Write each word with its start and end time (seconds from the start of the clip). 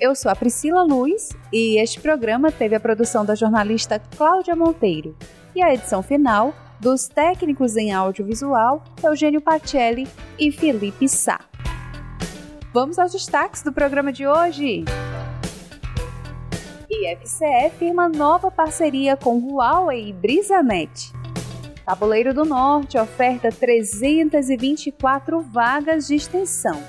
Eu 0.00 0.14
sou 0.14 0.30
a 0.30 0.36
Priscila 0.36 0.84
Luiz 0.84 1.30
e 1.52 1.80
este 1.80 2.00
programa 2.00 2.52
teve 2.52 2.76
a 2.76 2.80
produção 2.80 3.24
da 3.24 3.34
jornalista 3.34 4.00
Cláudia 4.16 4.54
Monteiro 4.54 5.16
e 5.56 5.62
a 5.62 5.74
edição 5.74 6.02
final 6.02 6.54
dos 6.80 7.08
técnicos 7.08 7.76
em 7.76 7.92
audiovisual 7.92 8.82
Eugênio 9.02 9.40
Pacelli 9.40 10.06
e 10.38 10.52
Felipe 10.52 11.08
Sá. 11.08 11.40
Vamos 12.72 12.98
aos 12.98 13.12
destaques 13.12 13.62
do 13.62 13.72
programa 13.72 14.12
de 14.12 14.26
hoje. 14.26 14.84
IFCE 16.90 17.70
firma 17.78 18.08
nova 18.08 18.50
parceria 18.50 19.16
com 19.16 19.38
Huawei 19.38 20.08
e 20.08 20.12
Brisanet. 20.12 21.12
Tabuleiro 21.84 22.34
do 22.34 22.44
Norte 22.44 22.98
oferta 22.98 23.50
324 23.50 25.40
vagas 25.40 26.06
de 26.06 26.14
extensão. 26.14 26.80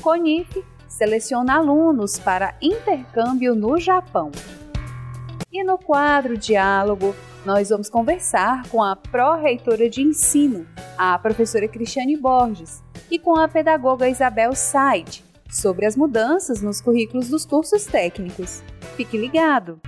Conif 0.00 0.62
seleciona 0.86 1.56
alunos 1.56 2.18
para 2.18 2.54
intercâmbio 2.60 3.54
no 3.54 3.78
Japão. 3.80 4.30
E 5.50 5.64
no 5.64 5.78
quadro 5.78 6.36
Diálogo, 6.36 7.14
nós 7.44 7.68
vamos 7.68 7.90
conversar 7.90 8.66
com 8.68 8.82
a 8.82 8.96
pró-reitora 8.96 9.88
de 9.90 10.02
ensino, 10.02 10.66
a 10.96 11.18
professora 11.18 11.68
Cristiane 11.68 12.16
Borges, 12.16 12.82
e 13.10 13.18
com 13.18 13.38
a 13.38 13.46
pedagoga 13.46 14.08
Isabel 14.08 14.54
Said, 14.54 15.22
sobre 15.50 15.84
as 15.84 15.94
mudanças 15.94 16.62
nos 16.62 16.80
currículos 16.80 17.28
dos 17.28 17.44
cursos 17.44 17.84
técnicos. 17.84 18.62
Fique 18.96 19.18
ligado! 19.18 19.78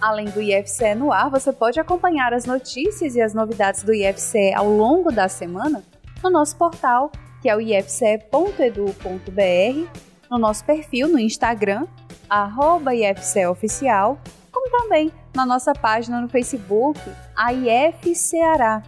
Além 0.00 0.24
do 0.30 0.40
IFCE 0.40 0.94
no 0.96 1.12
ar, 1.12 1.30
você 1.30 1.52
pode 1.52 1.78
acompanhar 1.78 2.32
as 2.32 2.46
notícias 2.46 3.14
e 3.14 3.20
as 3.20 3.34
novidades 3.34 3.84
do 3.84 3.94
IFCE 3.94 4.52
ao 4.54 4.68
longo 4.68 5.12
da 5.12 5.28
semana 5.28 5.84
no 6.24 6.30
nosso 6.30 6.56
portal, 6.56 7.12
que 7.40 7.48
é 7.48 7.56
o 7.56 7.60
ifce.edu.br, 7.60 8.22
no 10.30 10.38
nosso 10.38 10.64
perfil 10.64 11.06
no 11.06 11.18
Instagram, 11.18 11.86
arroba 12.28 12.94
IFCEoficial, 12.94 14.18
como 14.52 14.70
também 14.70 15.10
na 15.34 15.46
nossa 15.46 15.72
página 15.72 16.20
no 16.20 16.28
Facebook, 16.28 17.00
a 17.34 17.52
IF 17.52 18.14
Ceará. 18.14 18.82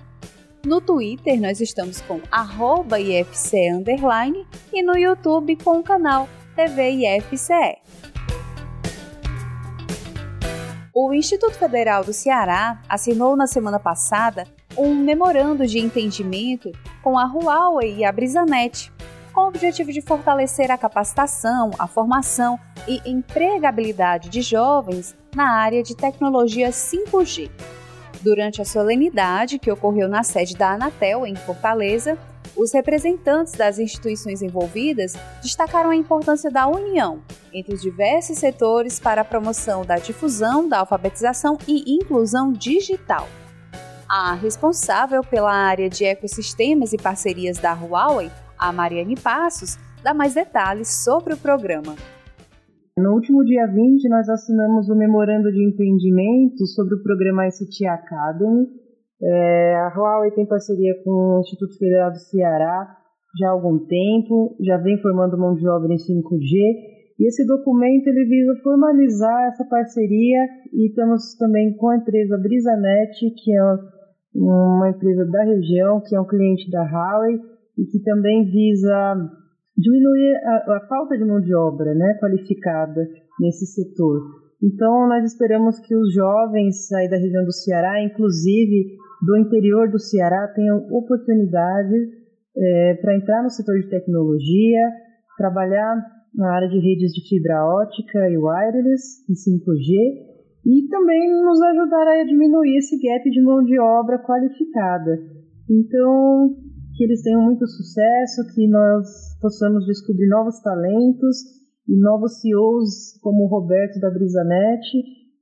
No 0.64 0.80
Twitter, 0.80 1.40
nós 1.40 1.60
estamos 1.60 2.00
com 2.02 2.20
arroba 2.30 2.96
underline 2.98 4.46
e 4.72 4.82
no 4.82 4.96
YouTube 4.96 5.56
com 5.56 5.78
o 5.78 5.82
canal 5.82 6.28
TV 6.54 6.90
IFCE. 6.90 7.78
O 10.94 11.12
Instituto 11.12 11.54
Federal 11.54 12.04
do 12.04 12.12
Ceará 12.12 12.80
assinou 12.88 13.36
na 13.36 13.48
semana 13.48 13.80
passada 13.80 14.46
um 14.76 14.94
memorando 14.94 15.66
de 15.66 15.80
entendimento 15.80 16.70
com 17.02 17.18
a 17.18 17.24
Huawei 17.24 17.96
e 17.96 18.04
a 18.04 18.12
Brisanet, 18.12 18.92
com 19.34 19.42
o 19.42 19.48
objetivo 19.48 19.92
de 19.92 20.00
fortalecer 20.00 20.70
a 20.70 20.78
capacitação, 20.78 21.70
a 21.78 21.88
formação 21.88 22.58
e 22.86 23.00
empregabilidade 23.04 24.28
de 24.28 24.40
jovens 24.40 25.16
na 25.34 25.50
área 25.50 25.82
de 25.82 25.96
tecnologia 25.96 26.70
5G. 26.70 27.50
Durante 28.22 28.62
a 28.62 28.64
solenidade 28.64 29.58
que 29.58 29.70
ocorreu 29.70 30.08
na 30.08 30.22
sede 30.22 30.56
da 30.56 30.72
Anatel, 30.72 31.26
em 31.26 31.34
Fortaleza, 31.34 32.16
os 32.56 32.72
representantes 32.72 33.54
das 33.54 33.80
instituições 33.80 34.40
envolvidas 34.40 35.14
destacaram 35.42 35.90
a 35.90 35.96
importância 35.96 36.50
da 36.50 36.68
união 36.68 37.20
entre 37.52 37.74
os 37.74 37.82
diversos 37.82 38.38
setores 38.38 39.00
para 39.00 39.22
a 39.22 39.24
promoção 39.24 39.84
da 39.84 39.96
difusão 39.96 40.68
da 40.68 40.78
alfabetização 40.78 41.58
e 41.66 41.92
inclusão 41.92 42.52
digital. 42.52 43.28
A 44.08 44.34
responsável 44.34 45.24
pela 45.24 45.52
área 45.52 45.90
de 45.90 46.04
ecossistemas 46.04 46.92
e 46.92 46.96
parcerias 46.96 47.58
da 47.58 47.72
Huawei, 47.72 48.30
a 48.58 48.72
Mariane 48.72 49.16
Passos, 49.16 49.76
dá 50.02 50.14
mais 50.14 50.34
detalhes 50.34 51.04
sobre 51.04 51.34
o 51.34 51.36
programa. 51.36 51.94
No 52.96 53.14
último 53.14 53.44
dia 53.44 53.66
20, 53.66 54.08
nós 54.08 54.28
assinamos 54.28 54.88
o 54.88 54.94
memorando 54.94 55.50
de 55.50 55.62
entendimento 55.66 56.66
sobre 56.74 56.94
o 56.94 57.02
programa 57.02 57.48
ICT 57.48 57.86
Academy. 57.86 58.66
É, 59.22 59.74
a 59.76 59.92
Huawei 59.96 60.30
tem 60.30 60.46
parceria 60.46 60.94
com 61.02 61.10
o 61.10 61.40
Instituto 61.40 61.76
Federal 61.78 62.10
do 62.10 62.18
Ceará 62.18 63.04
já 63.38 63.48
há 63.48 63.50
algum 63.50 63.78
tempo, 63.86 64.56
já 64.60 64.76
vem 64.78 65.00
formando 65.00 65.38
mão 65.38 65.54
de 65.54 65.66
obra 65.68 65.92
em 65.92 65.96
5G, 65.96 66.54
e 67.18 67.28
esse 67.28 67.44
documento 67.46 68.06
ele 68.06 68.24
visa 68.24 68.60
formalizar 68.62 69.48
essa 69.48 69.64
parceria 69.64 70.38
e 70.72 70.88
estamos 70.88 71.34
também 71.36 71.76
com 71.76 71.88
a 71.88 71.96
empresa 71.96 72.38
Brisanet, 72.38 73.34
que 73.42 73.56
é 73.56 73.62
uma 74.34 74.90
empresa 74.90 75.24
da 75.26 75.44
região, 75.44 76.00
que 76.00 76.14
é 76.14 76.20
um 76.20 76.26
cliente 76.26 76.68
da 76.70 76.82
Huawei 76.82 77.38
e 77.78 77.84
que 77.86 78.02
também 78.02 78.44
visa 78.44 79.16
diminuir 79.76 80.34
a, 80.44 80.76
a, 80.76 80.86
falta 80.88 81.16
de 81.18 81.24
mão 81.24 81.40
de 81.40 81.54
obra 81.54 81.94
né, 81.94 82.14
qualificada 82.20 83.08
nesse 83.40 83.66
setor. 83.66 84.20
Então, 84.62 85.08
nós 85.08 85.24
esperamos 85.24 85.78
que 85.80 85.94
os 85.94 86.14
jovens 86.14 86.90
aí 86.92 87.08
da 87.08 87.16
região 87.16 87.44
do 87.44 87.52
Ceará, 87.52 88.02
inclusive 88.02 88.96
do 89.20 89.36
interior 89.38 89.90
do 89.90 89.98
Ceará, 89.98 90.48
tenham 90.54 90.86
oportunidade 90.90 91.94
é, 92.56 92.94
para 92.94 93.16
entrar 93.16 93.42
no 93.42 93.50
setor 93.50 93.80
de 93.80 93.88
tecnologia, 93.88 94.90
trabalhar 95.36 95.96
na 96.34 96.54
área 96.54 96.68
de 96.68 96.78
redes 96.78 97.12
de 97.12 97.28
fibra 97.28 97.64
ótica 97.64 98.28
e 98.30 98.36
wireless 98.36 99.24
e 99.28 99.34
5G, 99.34 100.34
e 100.66 100.88
também 100.88 101.30
nos 101.44 101.60
ajudar 101.60 102.08
a 102.08 102.24
diminuir 102.24 102.78
esse 102.78 102.96
gap 102.98 103.28
de 103.28 103.42
mão 103.42 103.62
de 103.62 103.78
obra 103.78 104.18
qualificada. 104.18 105.18
Então, 105.68 106.56
que 106.96 107.04
eles 107.04 107.22
tenham 107.22 107.42
muito 107.42 107.66
sucesso, 107.66 108.46
que 108.54 108.68
nós 108.68 109.36
possamos 109.40 109.84
descobrir 109.86 110.28
novos 110.28 110.60
talentos 110.60 111.38
e 111.88 112.00
novos 112.00 112.40
CEOs 112.40 113.18
como 113.20 113.44
o 113.44 113.48
Roberto 113.48 113.98
da 114.00 114.10
Brisanet, 114.10 114.80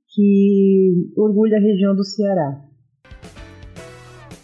que 0.09 1.11
orgulha 1.15 1.57
a 1.57 1.61
região 1.61 1.95
do 1.95 2.03
Ceará. 2.03 2.61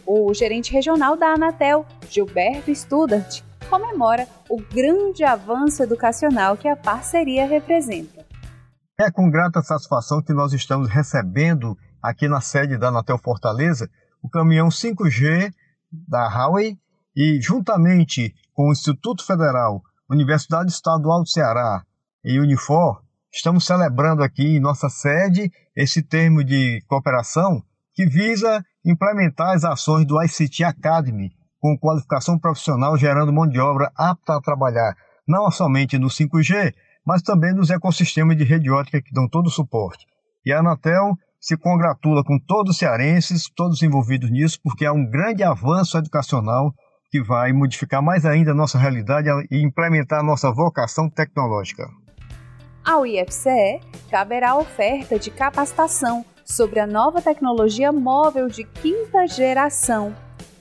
O 0.06 0.34
gerente 0.34 0.72
regional 0.72 1.18
da 1.18 1.34
Anatel, 1.34 1.86
Gilberto 2.10 2.74
Studart, 2.74 3.42
comemora 3.70 4.28
o 4.50 4.58
grande 4.62 5.24
avanço 5.24 5.84
educacional 5.84 6.58
que 6.58 6.68
a 6.68 6.76
parceria 6.76 7.46
representa. 7.46 8.26
É 9.00 9.12
com 9.12 9.30
grata 9.30 9.62
satisfação 9.62 10.22
que 10.22 10.34
nós 10.34 10.54
estamos 10.54 10.90
recebendo 10.90 11.78
aqui 12.02 12.28
na 12.28 12.42
sede 12.42 12.78
da 12.78 12.90
Anatel 12.90 13.18
Fortaleza 13.18 13.90
o 14.22 14.30
caminhão 14.30 14.70
5G 14.70 15.52
da 15.92 16.28
Huawei 16.28 16.78
e, 17.20 17.38
juntamente 17.42 18.34
com 18.54 18.70
o 18.70 18.72
Instituto 18.72 19.26
Federal, 19.26 19.84
Universidade 20.10 20.72
Estadual 20.72 21.22
do 21.22 21.28
Ceará 21.28 21.84
e 22.24 22.40
Unifor, 22.40 23.02
estamos 23.30 23.66
celebrando 23.66 24.24
aqui 24.24 24.56
em 24.56 24.60
nossa 24.62 24.88
sede 24.88 25.52
esse 25.76 26.02
termo 26.02 26.46
de 26.46 26.82
cooperação 26.88 27.62
que 27.94 28.06
visa 28.06 28.64
implementar 28.86 29.54
as 29.54 29.66
ações 29.66 30.08
do 30.08 30.16
ICT 30.24 30.64
Academy 30.64 31.30
com 31.60 31.78
qualificação 31.78 32.40
profissional 32.40 32.98
gerando 32.98 33.34
mão 33.34 33.46
de 33.46 33.60
obra 33.60 33.92
apta 33.98 34.38
a 34.38 34.42
trabalhar 34.42 34.96
não 35.28 35.52
somente 35.52 36.00
no 36.00 36.08
5G, 36.08 36.74
mas 37.06 37.22
também 37.22 37.54
nos 37.54 37.70
ecossistemas 37.70 38.38
de 38.38 38.46
rede 38.46 38.72
ótica 38.72 39.02
que 39.02 39.14
dão 39.14 39.28
todo 39.28 39.48
o 39.48 39.52
suporte. 39.52 40.06
E 40.46 40.54
a 40.54 40.60
Anatel 40.60 41.18
se 41.38 41.58
congratula 41.58 42.24
com 42.24 42.40
todos 42.40 42.72
os 42.72 42.78
cearenses, 42.78 43.50
todos 43.54 43.84
envolvidos 43.84 44.32
nisso, 44.32 44.58
porque 44.64 44.86
há 44.86 44.94
um 44.94 45.06
grande 45.06 45.44
avanço 45.44 45.98
educacional 45.98 46.74
que 47.12 47.22
vai 47.22 47.52
modificar 47.52 48.02
mais 48.02 48.26
ainda 48.26 48.52
a 48.52 48.56
nossa 48.56 48.78
realidade 48.78 49.30
e 49.52 49.64
implementar 49.64 50.20
a 50.20 50.24
nossa 50.24 50.52
vocação 50.52 51.10
tecnológica. 51.10 51.90
Ao 52.86 53.06
IFCE 53.06 53.80
caberá 54.10 54.52
a 54.52 54.58
oferta 54.58 55.20
de 55.20 55.30
capacitação 55.30 56.26
sobre 56.46 56.80
a 56.80 56.88
nova 56.88 57.22
tecnologia 57.22 57.92
móvel 57.92 58.48
de 58.48 58.64
quinta 58.64 59.28
geração, 59.28 60.16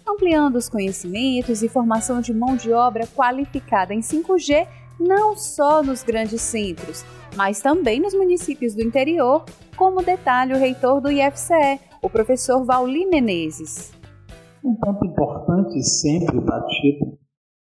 ampliando 0.07 0.57
os 0.57 0.69
conhecimentos 0.69 1.63
e 1.63 1.69
formação 1.69 2.21
de 2.21 2.35
mão 2.35 2.57
de 2.57 2.73
obra 2.73 3.07
qualificada 3.07 3.95
em 3.95 4.01
5G 4.01 4.67
não 4.99 5.37
só 5.37 5.83
nos 5.83 6.03
grandes 6.03 6.43
centros, 6.43 7.05
mas 7.37 7.61
também 7.61 8.01
nos 8.01 8.15
municípios 8.15 8.75
do 8.75 8.83
interior, 8.83 9.45
como 9.77 10.03
detalha 10.03 10.57
o 10.57 10.59
reitor 10.59 11.01
do 11.01 11.11
IFCE, 11.11 11.81
o 12.03 12.11
professor 12.11 12.65
Vauli 12.65 13.07
Menezes. 13.07 13.98
Um 14.65 14.75
ponto 14.75 15.05
importante 15.05 15.83
sempre 15.83 16.41
batido 16.41 17.19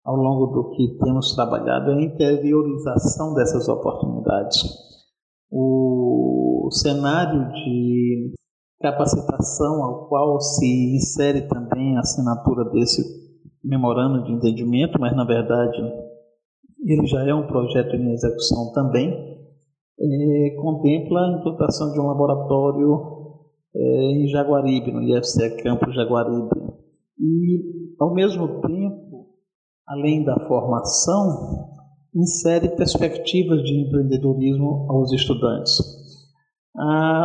ao 0.04 0.16
longo 0.16 0.46
do 0.46 0.70
que 0.70 0.98
temos 0.98 1.34
trabalhado 1.34 1.90
é 1.90 1.94
a 1.94 2.02
interiorização 2.02 3.34
dessas 3.34 3.68
oportunidades. 3.68 4.62
O 5.50 6.68
cenário 6.72 7.52
de 7.52 8.32
capacitação 8.80 9.84
ao 9.84 10.08
qual 10.08 10.40
se 10.40 10.96
insere 10.96 11.42
também 11.48 11.96
a 11.96 12.00
assinatura 12.00 12.64
desse 12.70 13.02
memorando 13.62 14.24
de 14.24 14.32
entendimento, 14.32 14.98
mas 14.98 15.14
na 15.14 15.24
verdade 15.24 15.82
ele 16.82 17.06
já 17.06 17.22
é 17.26 17.34
um 17.34 17.46
projeto 17.46 17.94
em 17.94 18.12
execução 18.12 18.72
também, 18.72 19.10
é, 20.00 20.50
contempla 20.62 21.20
a 21.20 21.38
implantação 21.38 21.92
de 21.92 22.00
um 22.00 22.06
laboratório 22.06 23.20
é, 23.74 24.12
em 24.12 24.28
Jaguaribe, 24.28 24.90
no 24.90 25.02
IFCE 25.02 25.62
Campo 25.62 25.90
Jaguaribe. 25.92 26.69
E, 27.20 27.94
ao 28.00 28.14
mesmo 28.14 28.60
tempo, 28.62 29.26
além 29.86 30.24
da 30.24 30.38
formação, 30.46 31.68
insere 32.14 32.76
perspectivas 32.76 33.62
de 33.62 33.86
empreendedorismo 33.86 34.86
aos 34.90 35.12
estudantes. 35.12 35.78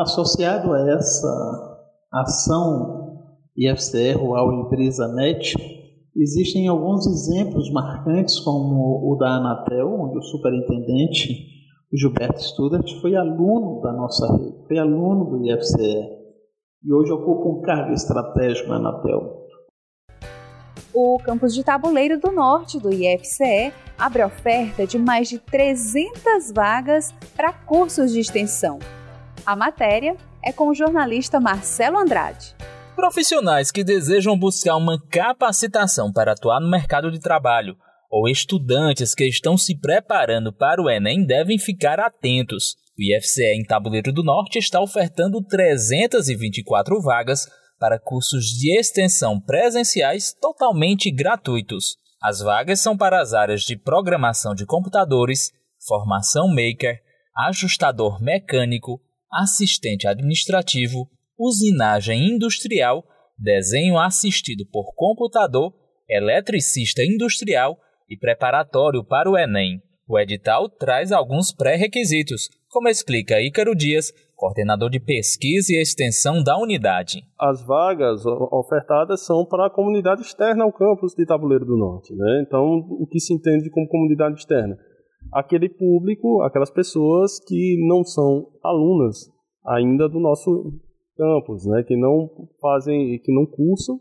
Associado 0.02 0.74
a 0.74 0.92
essa 0.92 1.80
ação 2.12 3.20
IFCE 3.56 4.12
Rural 4.14 4.66
Empresa 4.66 5.08
NET, 5.14 5.54
existem 6.16 6.68
alguns 6.68 7.08
exemplos 7.08 7.72
marcantes, 7.72 8.40
como 8.40 9.12
o 9.12 9.16
da 9.16 9.38
Anatel, 9.38 9.88
onde 9.94 10.18
o 10.18 10.24
superintendente 10.24 11.56
Gilberto 11.94 12.42
Studart 12.42 12.92
foi 13.00 13.16
aluno 13.16 13.82
da 13.82 13.94
nossa 13.94 14.36
rede, 14.36 14.68
foi 14.68 14.78
aluno 14.78 15.26
do 15.26 15.46
IFCE 15.46 16.26
e 16.84 16.94
hoje 16.94 17.12
ocupa 17.12 17.50
um 17.50 17.62
cargo 17.62 17.94
estratégico 17.94 18.70
na 18.70 18.76
Anatel. 18.76 19.35
O 20.98 21.20
campus 21.20 21.54
de 21.54 21.62
Tabuleiro 21.62 22.18
do 22.18 22.32
Norte 22.32 22.80
do 22.80 22.90
IFCE 22.90 23.74
abre 23.98 24.24
oferta 24.24 24.88
de 24.88 24.98
mais 24.98 25.28
de 25.28 25.38
300 25.38 26.54
vagas 26.54 27.14
para 27.36 27.52
cursos 27.52 28.14
de 28.14 28.22
extensão. 28.22 28.80
A 29.46 29.58
matéria 29.58 30.16
é 30.42 30.54
com 30.54 30.70
o 30.70 30.74
jornalista 30.74 31.38
Marcelo 31.38 31.98
Andrade. 31.98 32.56
Profissionais 32.96 33.72
que 33.72 33.84
desejam 33.84 34.40
buscar 34.40 34.78
uma 34.78 34.98
capacitação 35.12 36.14
para 36.14 36.32
atuar 36.32 36.62
no 36.62 36.72
mercado 36.72 37.12
de 37.12 37.20
trabalho 37.20 37.76
ou 38.10 38.30
estudantes 38.30 39.14
que 39.14 39.28
estão 39.28 39.58
se 39.58 39.78
preparando 39.78 40.54
para 40.54 40.82
o 40.82 40.90
Enem 40.90 41.26
devem 41.26 41.60
ficar 41.60 42.00
atentos. 42.00 42.78
O 42.98 43.04
IFCE 43.04 43.44
em 43.54 43.66
Tabuleiro 43.66 44.14
do 44.14 44.24
Norte 44.24 44.60
está 44.60 44.80
ofertando 44.80 45.44
324 45.44 47.02
vagas 47.02 47.50
para 47.80 48.00
cursos 48.00 48.46
de 48.46 48.78
extensão 48.78 49.40
presenciais 49.40 50.34
totalmente 50.34 51.12
gratuitos. 51.12 51.98
As 52.22 52.40
vagas 52.40 52.80
são 52.80 52.98
para 52.98 53.22
as 53.22 53.34
áreas 53.34 53.62
de 53.62 53.78
programação 53.78 54.56
de 54.56 54.66
computadores, 54.66 55.52
formação 55.86 56.48
maker, 56.48 57.00
ajustador 57.38 58.22
mecânico, 58.22 59.00
assistente 59.32 60.08
administrativo, 60.08 61.10
usinagem 61.38 62.30
industrial, 62.30 63.04
desenho 63.38 64.00
assistido 64.00 64.66
por 64.72 64.94
computador, 64.96 65.74
eletricista 66.10 67.04
industrial 67.04 67.78
e 68.10 68.18
preparatório 68.18 69.04
para 69.04 69.30
o 69.30 69.38
Enem. 69.38 69.82
O 70.08 70.20
edital 70.20 70.70
traz 70.70 71.12
alguns 71.12 71.52
pré-requisitos, 71.52 72.50
como 72.76 72.90
explica 72.90 73.42
Ícaro 73.42 73.74
Dias, 73.74 74.12
coordenador 74.36 74.90
de 74.90 75.00
pesquisa 75.00 75.72
e 75.72 75.82
extensão 75.82 76.44
da 76.44 76.58
unidade. 76.58 77.24
As 77.40 77.66
vagas 77.66 78.26
ofertadas 78.26 79.26
são 79.26 79.46
para 79.46 79.68
a 79.68 79.70
comunidade 79.70 80.20
externa 80.24 80.66
ao 80.66 80.74
campus 80.74 81.14
de 81.16 81.26
Tabuleiro 81.26 81.64
do 81.64 81.78
Norte. 81.78 82.14
Né? 82.14 82.44
Então, 82.46 82.80
o 83.00 83.08
que 83.10 83.18
se 83.18 83.34
entende 83.34 83.70
como 83.70 83.88
comunidade 83.88 84.36
externa? 84.36 84.78
Aquele 85.32 85.70
público, 85.70 86.42
aquelas 86.42 86.70
pessoas 86.70 87.40
que 87.48 87.78
não 87.88 88.04
são 88.04 88.46
alunas 88.62 89.20
ainda 89.66 90.10
do 90.10 90.20
nosso 90.20 90.74
campus, 91.16 91.66
né? 91.66 91.82
que 91.84 91.96
não 91.96 92.30
fazem, 92.60 93.18
que 93.24 93.34
não 93.34 93.46
cursam 93.46 93.98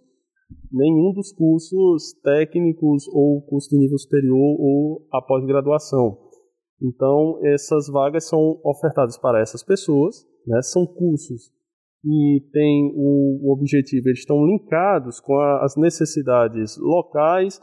nenhum 0.73 1.12
dos 1.12 1.32
cursos 1.32 2.12
técnicos 2.25 3.06
ou 3.12 3.41
curso 3.43 3.69
de 3.70 3.79
nível 3.79 3.99
superior 3.99 4.56
ou 4.59 5.06
após 5.12 5.47
graduação. 5.47 6.24
Então, 6.84 7.40
essas 7.42 7.88
vagas 7.88 8.28
são 8.28 8.60
ofertadas 8.62 9.16
para 9.16 9.40
essas 9.40 9.62
pessoas, 9.62 10.26
né? 10.46 10.60
são 10.60 10.86
cursos 10.86 11.50
que 12.02 12.50
têm 12.52 12.92
o, 12.94 13.50
objetivo, 13.50 14.08
eles 14.08 14.19
estão 14.19 14.44
linkados 14.44 15.19
com 15.20 15.34
a, 15.38 15.64
as 15.64 15.75
necessidades 15.75 16.76
locais 16.76 17.58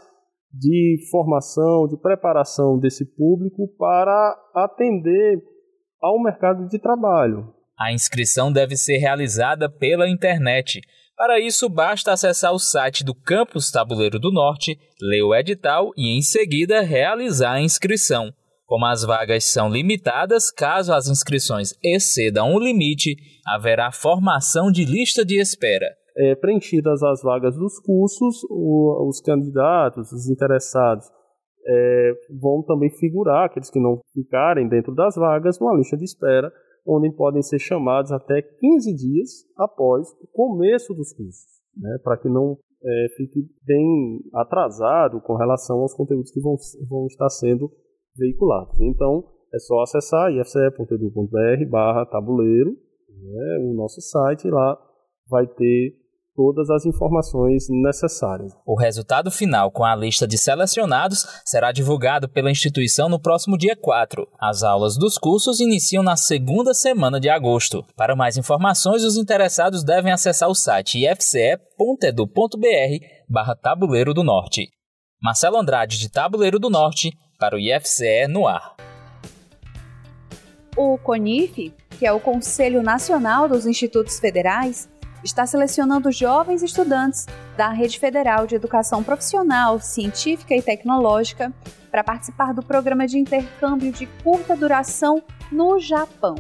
de 0.52 0.98
formação, 1.12 1.88
de 1.88 1.96
preparação 2.02 2.80
desse 2.80 3.06
público 3.06 3.68
para 3.78 4.36
atender 4.56 5.44
ao 6.02 6.22
mercado 6.22 6.68
de 6.68 6.80
trabalho. 6.80 7.54
A 7.78 7.94
inscrição 7.94 8.52
deve 8.52 8.76
ser 8.76 8.98
realizada 8.98 9.70
pela 9.70 10.10
internet. 10.10 10.82
Para 11.16 11.40
isso, 11.40 11.70
basta 11.70 12.12
acessar 12.12 12.52
o 12.52 12.60
site 12.60 13.04
do 13.04 13.14
Campus 13.14 13.70
Tabuleiro 13.70 14.20
do 14.20 14.32
Norte, 14.32 14.78
ler 15.00 15.22
o 15.22 15.36
edital 15.36 15.92
e, 15.96 16.18
em 16.18 16.22
seguida, 16.22 16.82
realizar 16.82 17.54
a 17.54 17.62
inscrição. 17.62 18.34
Como 18.72 18.86
as 18.86 19.04
vagas 19.04 19.44
são 19.52 19.70
limitadas, 19.70 20.50
caso 20.50 20.94
as 20.94 21.10
inscrições 21.10 21.78
excedam 21.84 22.56
o 22.56 22.58
limite, 22.58 23.18
haverá 23.46 23.92
formação 23.92 24.72
de 24.72 24.86
lista 24.86 25.26
de 25.26 25.42
espera. 25.42 25.88
É, 26.16 26.36
preenchidas 26.36 27.04
as 27.04 27.22
vagas 27.22 27.58
dos 27.58 27.78
cursos, 27.82 28.42
o, 28.50 29.10
os 29.10 29.20
candidatos, 29.20 30.14
os 30.14 30.30
interessados, 30.30 31.06
é, 31.68 32.14
vão 32.42 32.64
também 32.64 32.90
figurar, 32.92 33.48
aqueles 33.48 33.70
que 33.70 33.78
não 33.78 34.00
ficarem 34.14 34.70
dentro 34.70 34.96
das 34.96 35.18
vagas, 35.18 35.60
numa 35.60 35.76
lista 35.76 35.98
de 35.98 36.06
espera, 36.06 36.50
onde 36.88 37.14
podem 37.14 37.42
ser 37.42 37.60
chamados 37.60 38.14
até 38.14 38.42
15 38.42 38.96
dias 38.96 39.30
após 39.58 40.08
o 40.22 40.28
começo 40.32 40.94
dos 40.94 41.12
cursos, 41.12 41.44
né, 41.76 41.98
para 42.02 42.16
que 42.16 42.30
não 42.30 42.58
é, 42.82 43.08
fique 43.18 43.42
bem 43.66 44.22
atrasado 44.34 45.20
com 45.20 45.36
relação 45.36 45.82
aos 45.82 45.94
conteúdos 45.94 46.32
que 46.32 46.40
vão, 46.40 46.56
vão 46.90 47.08
estar 47.08 47.30
sendo 47.30 47.70
veiculados. 48.16 48.80
Então, 48.82 49.24
é 49.54 49.60
só 49.60 49.82
acessar 49.82 50.32
ifce.edu.br 50.32 51.70
barra 51.70 52.06
tabuleiro, 52.06 52.72
né, 52.72 53.58
o 53.62 53.74
nosso 53.76 54.02
site, 54.02 54.50
lá 54.50 54.78
vai 55.30 55.46
ter 55.46 56.02
todas 56.36 56.70
as 56.70 56.86
informações 56.86 57.66
necessárias. 57.70 58.54
O 58.66 58.76
resultado 58.76 59.30
final 59.30 59.70
com 59.72 59.84
a 59.84 59.96
lista 59.96 60.28
de 60.28 60.38
selecionados 60.38 61.26
será 61.46 61.72
divulgado 61.72 62.30
pela 62.30 62.50
instituição 62.50 63.10
no 63.10 63.20
próximo 63.20 63.58
dia 63.58 63.76
4. 63.76 64.28
As 64.40 64.64
aulas 64.64 64.98
dos 64.98 65.18
cursos 65.18 65.60
iniciam 65.60 66.02
na 66.02 66.16
segunda 66.16 66.74
semana 66.74 67.20
de 67.20 67.30
agosto. 67.30 67.84
Para 67.96 68.16
mais 68.16 68.38
informações, 68.38 69.04
os 69.04 69.18
interessados 69.18 69.84
devem 69.84 70.12
acessar 70.12 70.50
o 70.50 70.56
site 70.56 71.06
ifce.edu.br 71.06 72.36
barra 73.30 73.56
Tabuleiro 73.56 74.14
do 74.14 74.24
Norte. 74.24 74.70
Marcelo 75.22 75.58
Andrade, 75.58 76.00
de 76.00 76.10
Tabuleiro 76.10 76.58
do 76.58 76.70
Norte, 76.70 77.12
para 77.42 77.56
o 77.56 77.60
IFCE 77.60 78.28
no 78.30 78.48
ar. 78.48 78.76
O 80.78 80.96
CONIF, 81.00 81.74
que 81.98 82.06
é 82.06 82.12
o 82.12 82.20
Conselho 82.20 82.84
Nacional 82.84 83.50
dos 83.50 83.66
Institutos 83.66 84.20
Federais, 84.20 84.88
está 85.24 85.48
selecionando 85.48 86.12
jovens 86.12 86.62
estudantes 86.62 87.26
da 87.58 87.70
Rede 87.70 87.98
Federal 87.98 88.46
de 88.46 88.54
Educação 88.54 89.04
Profissional, 89.04 89.80
Científica 89.80 90.56
e 90.56 90.62
Tecnológica 90.62 91.52
para 91.90 92.04
participar 92.04 92.54
do 92.54 92.62
programa 92.62 93.08
de 93.08 93.18
intercâmbio 93.18 93.92
de 93.92 94.06
curta 94.24 94.56
duração 94.56 95.24
no 95.52 95.80
Japão. 95.80 96.36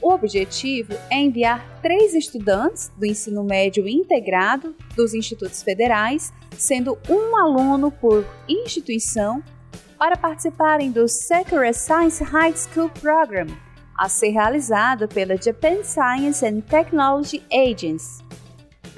O 0.00 0.12
objetivo 0.12 0.94
é 1.10 1.16
enviar 1.16 1.80
três 1.82 2.14
estudantes 2.14 2.92
do 2.96 3.06
ensino 3.06 3.42
médio 3.42 3.88
integrado 3.88 4.74
dos 4.96 5.14
institutos 5.14 5.64
federais, 5.64 6.32
sendo 6.56 6.96
um 7.08 7.36
aluno 7.36 7.90
por 7.90 8.24
instituição 8.48 9.42
para 10.02 10.16
participarem 10.16 10.90
do 10.90 11.06
Sakura 11.06 11.72
Science 11.72 12.24
High 12.24 12.56
School 12.56 12.90
Program, 12.90 13.46
a 13.96 14.08
ser 14.08 14.30
realizado 14.30 15.06
pela 15.06 15.40
Japan 15.40 15.84
Science 15.84 16.44
and 16.44 16.62
Technology 16.62 17.40
Agency. 17.52 18.20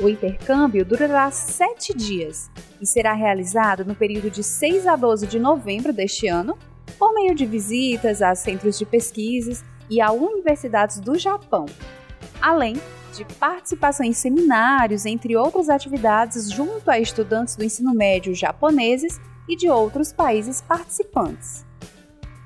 O 0.01 0.09
intercâmbio 0.09 0.83
durará 0.83 1.31
sete 1.31 1.93
dias 1.95 2.51
e 2.81 2.87
será 2.87 3.13
realizado 3.13 3.85
no 3.85 3.95
período 3.95 4.31
de 4.31 4.43
6 4.43 4.87
a 4.87 4.97
12 4.97 5.27
de 5.27 5.39
novembro 5.39 5.93
deste 5.93 6.27
ano, 6.27 6.57
por 6.99 7.13
meio 7.13 7.35
de 7.35 7.45
visitas 7.45 8.23
a 8.23 8.35
centros 8.35 8.79
de 8.79 8.87
pesquisas 8.87 9.63
e 9.91 10.01
a 10.01 10.11
universidades 10.11 11.01
do 11.01 11.19
Japão, 11.19 11.67
além 12.41 12.81
de 13.15 13.27
participação 13.39 14.07
em 14.07 14.15
seminários, 14.15 15.05
entre 15.05 15.37
outras 15.37 15.69
atividades, 15.69 16.51
junto 16.51 16.91
a 16.91 16.99
estudantes 16.99 17.57
do 17.57 17.63
ensino 17.63 17.93
médio 17.93 18.35
japoneses 18.35 19.21
e 19.49 19.57
de 19.57 19.69
outros 19.69 20.13
países 20.13 20.61
participantes. 20.61 21.65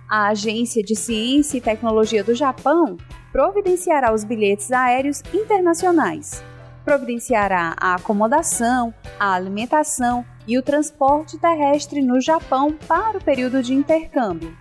A 0.08 0.28
Agência 0.28 0.82
de 0.82 0.96
Ciência 0.96 1.58
e 1.58 1.60
Tecnologia 1.60 2.24
do 2.24 2.34
Japão 2.34 2.96
providenciará 3.30 4.12
os 4.12 4.24
bilhetes 4.24 4.72
aéreos 4.72 5.22
internacionais, 5.34 6.42
providenciará 6.84 7.76
a 7.78 7.96
acomodação, 7.96 8.94
a 9.20 9.34
alimentação 9.34 10.24
e 10.46 10.56
o 10.56 10.62
transporte 10.62 11.38
terrestre 11.38 12.00
no 12.00 12.20
Japão 12.20 12.72
para 12.88 13.18
o 13.18 13.22
período 13.22 13.62
de 13.62 13.74
intercâmbio. 13.74 14.56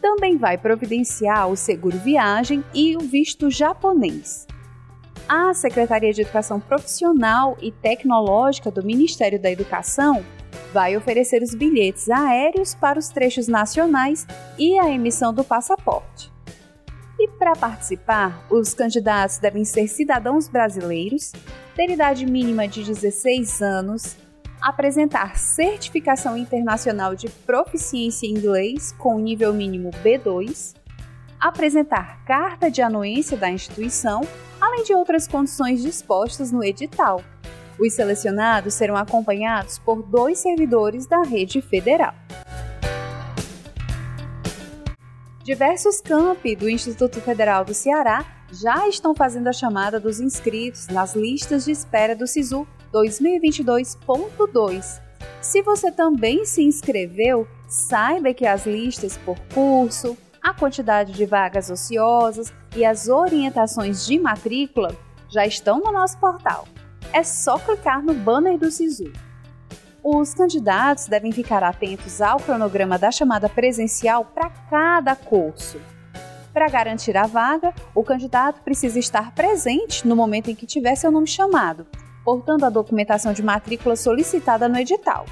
Também 0.00 0.38
vai 0.38 0.56
providenciar 0.56 1.48
o 1.48 1.56
seguro 1.56 1.98
viagem 1.98 2.64
e 2.72 2.96
o 2.96 3.00
visto 3.00 3.50
japonês. 3.50 4.46
A 5.28 5.52
Secretaria 5.52 6.10
de 6.10 6.22
Educação 6.22 6.58
Profissional 6.58 7.54
e 7.60 7.70
Tecnológica 7.70 8.70
do 8.70 8.82
Ministério 8.82 9.38
da 9.38 9.50
Educação 9.50 10.24
vai 10.72 10.96
oferecer 10.96 11.42
os 11.42 11.54
bilhetes 11.54 12.08
aéreos 12.08 12.74
para 12.74 12.98
os 12.98 13.10
trechos 13.10 13.46
nacionais 13.46 14.26
e 14.58 14.78
a 14.78 14.88
emissão 14.88 15.34
do 15.34 15.44
passaporte. 15.44 16.32
E 17.20 17.28
para 17.28 17.52
participar, 17.54 18.42
os 18.48 18.72
candidatos 18.72 19.36
devem 19.36 19.66
ser 19.66 19.86
cidadãos 19.86 20.48
brasileiros, 20.48 21.32
ter 21.76 21.90
idade 21.90 22.24
mínima 22.24 22.66
de 22.66 22.82
16 22.82 23.60
anos, 23.60 24.16
apresentar 24.62 25.36
certificação 25.36 26.38
internacional 26.38 27.14
de 27.14 27.28
proficiência 27.28 28.26
em 28.26 28.30
inglês 28.30 28.92
com 28.92 29.18
nível 29.18 29.52
mínimo 29.52 29.90
B2, 30.02 30.74
apresentar 31.40 32.24
carta 32.24 32.70
de 32.70 32.80
anuência 32.82 33.36
da 33.36 33.50
instituição, 33.50 34.22
além 34.60 34.82
de 34.84 34.94
outras 34.94 35.28
condições 35.28 35.82
dispostas 35.82 36.50
no 36.50 36.64
edital. 36.64 37.22
Os 37.78 37.92
selecionados 37.94 38.74
serão 38.74 38.96
acompanhados 38.96 39.78
por 39.78 40.02
dois 40.02 40.40
servidores 40.40 41.06
da 41.06 41.22
rede 41.22 41.62
federal. 41.62 42.12
Diversos 45.44 46.00
campi 46.00 46.56
do 46.56 46.68
Instituto 46.68 47.20
Federal 47.20 47.64
do 47.64 47.72
Ceará 47.72 48.24
já 48.52 48.88
estão 48.88 49.14
fazendo 49.14 49.46
a 49.48 49.52
chamada 49.52 50.00
dos 50.00 50.18
inscritos 50.20 50.88
nas 50.88 51.14
listas 51.14 51.64
de 51.64 51.70
espera 51.70 52.16
do 52.16 52.26
SISU 52.26 52.66
2022.2. 52.92 55.00
Se 55.40 55.62
você 55.62 55.90
também 55.90 56.44
se 56.44 56.62
inscreveu, 56.62 57.48
saiba 57.68 58.34
que 58.34 58.44
as 58.44 58.66
listas 58.66 59.16
por 59.18 59.38
curso, 59.54 60.18
a 60.42 60.54
quantidade 60.54 61.12
de 61.12 61.26
vagas 61.26 61.70
ociosas 61.70 62.52
e 62.76 62.84
as 62.84 63.08
orientações 63.08 64.06
de 64.06 64.18
matrícula 64.18 64.96
já 65.28 65.46
estão 65.46 65.80
no 65.80 65.92
nosso 65.92 66.18
portal 66.18 66.66
é 67.12 67.22
só 67.22 67.58
clicar 67.58 68.02
no 68.02 68.14
banner 68.14 68.58
do 68.58 68.70
SISU. 68.70 69.12
Os 70.02 70.32
candidatos 70.34 71.06
devem 71.06 71.32
ficar 71.32 71.62
atentos 71.62 72.20
ao 72.20 72.38
cronograma 72.38 72.98
da 72.98 73.10
chamada 73.10 73.48
presencial 73.48 74.24
para 74.24 74.50
cada 74.70 75.16
curso. 75.16 75.80
Para 76.52 76.68
garantir 76.68 77.16
a 77.16 77.26
vaga, 77.26 77.74
o 77.94 78.02
candidato 78.02 78.62
precisa 78.62 78.98
estar 78.98 79.32
presente 79.32 80.06
no 80.06 80.16
momento 80.16 80.50
em 80.50 80.54
que 80.54 80.66
tiver 80.66 80.94
seu 80.96 81.10
nome 81.10 81.26
chamado, 81.26 81.86
portando 82.24 82.64
a 82.64 82.70
documentação 82.70 83.32
de 83.32 83.42
matrícula 83.42 83.96
solicitada 83.96 84.68
no 84.68 84.78
edital. 84.78 85.26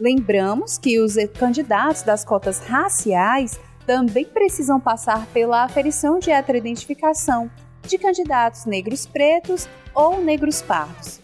Lembramos 0.00 0.78
que 0.78 0.98
os 0.98 1.14
candidatos 1.38 2.02
das 2.02 2.24
cotas 2.24 2.58
raciais 2.58 3.58
também 3.92 4.24
precisam 4.24 4.80
passar 4.80 5.26
pela 5.34 5.64
aferição 5.64 6.18
de 6.18 6.30
heteroidentificação 6.30 7.50
de 7.82 7.98
candidatos 7.98 8.64
negros 8.64 9.04
pretos 9.04 9.68
ou 9.94 10.18
negros 10.18 10.62
pardos. 10.62 11.20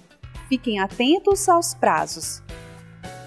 Fiquem 0.50 0.78
atentos 0.78 1.48
aos 1.48 1.72
prazos. 1.72 2.42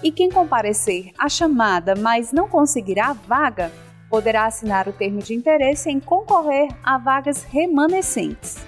E 0.00 0.12
quem 0.12 0.30
comparecer 0.30 1.10
à 1.18 1.28
chamada, 1.28 1.96
mas 1.96 2.30
não 2.30 2.48
conseguirá 2.48 3.08
a 3.08 3.14
vaga, 3.14 3.72
poderá 4.08 4.46
assinar 4.46 4.88
o 4.88 4.92
termo 4.92 5.18
de 5.18 5.34
interesse 5.34 5.90
em 5.90 5.98
concorrer 5.98 6.68
a 6.84 6.96
vagas 6.96 7.42
remanescentes. 7.42 8.58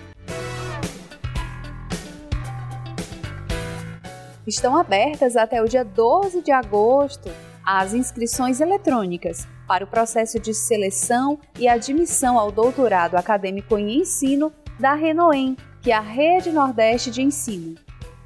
Estão 4.44 4.76
abertas 4.76 5.36
até 5.36 5.62
o 5.62 5.68
dia 5.68 5.84
12 5.84 6.42
de 6.42 6.50
agosto 6.50 7.30
as 7.64 7.94
inscrições 7.94 8.60
eletrônicas 8.60 9.46
para 9.66 9.84
o 9.84 9.86
processo 9.86 10.38
de 10.38 10.52
seleção 10.52 11.38
e 11.58 11.68
admissão 11.68 12.38
ao 12.38 12.52
doutorado 12.52 13.16
acadêmico 13.16 13.78
em 13.78 14.00
ensino 14.00 14.52
da 14.78 14.94
Renoem, 14.94 15.56
que 15.80 15.90
é 15.90 15.94
a 15.94 16.00
Rede 16.00 16.50
Nordeste 16.50 17.10
de 17.10 17.22
Ensino. 17.22 17.76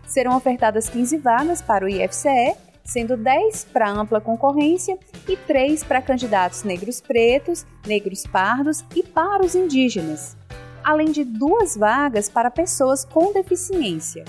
Serão 0.06 0.36
ofertadas 0.36 0.88
15 0.88 1.18
vagas 1.18 1.60
para 1.60 1.84
o 1.84 1.88
IFCE, 1.88 2.56
sendo 2.84 3.16
10 3.16 3.66
para 3.66 3.90
ampla 3.90 4.20
concorrência 4.20 4.98
e 5.28 5.36
3 5.36 5.84
para 5.84 6.00
candidatos 6.00 6.62
negros 6.62 7.00
pretos, 7.00 7.66
negros 7.86 8.26
pardos 8.26 8.82
e 8.96 9.02
para 9.02 9.44
os 9.44 9.54
indígenas, 9.54 10.36
além 10.82 11.12
de 11.12 11.22
duas 11.22 11.76
vagas 11.76 12.30
para 12.30 12.50
pessoas 12.50 13.04
com 13.04 13.32
deficiência. 13.32 14.24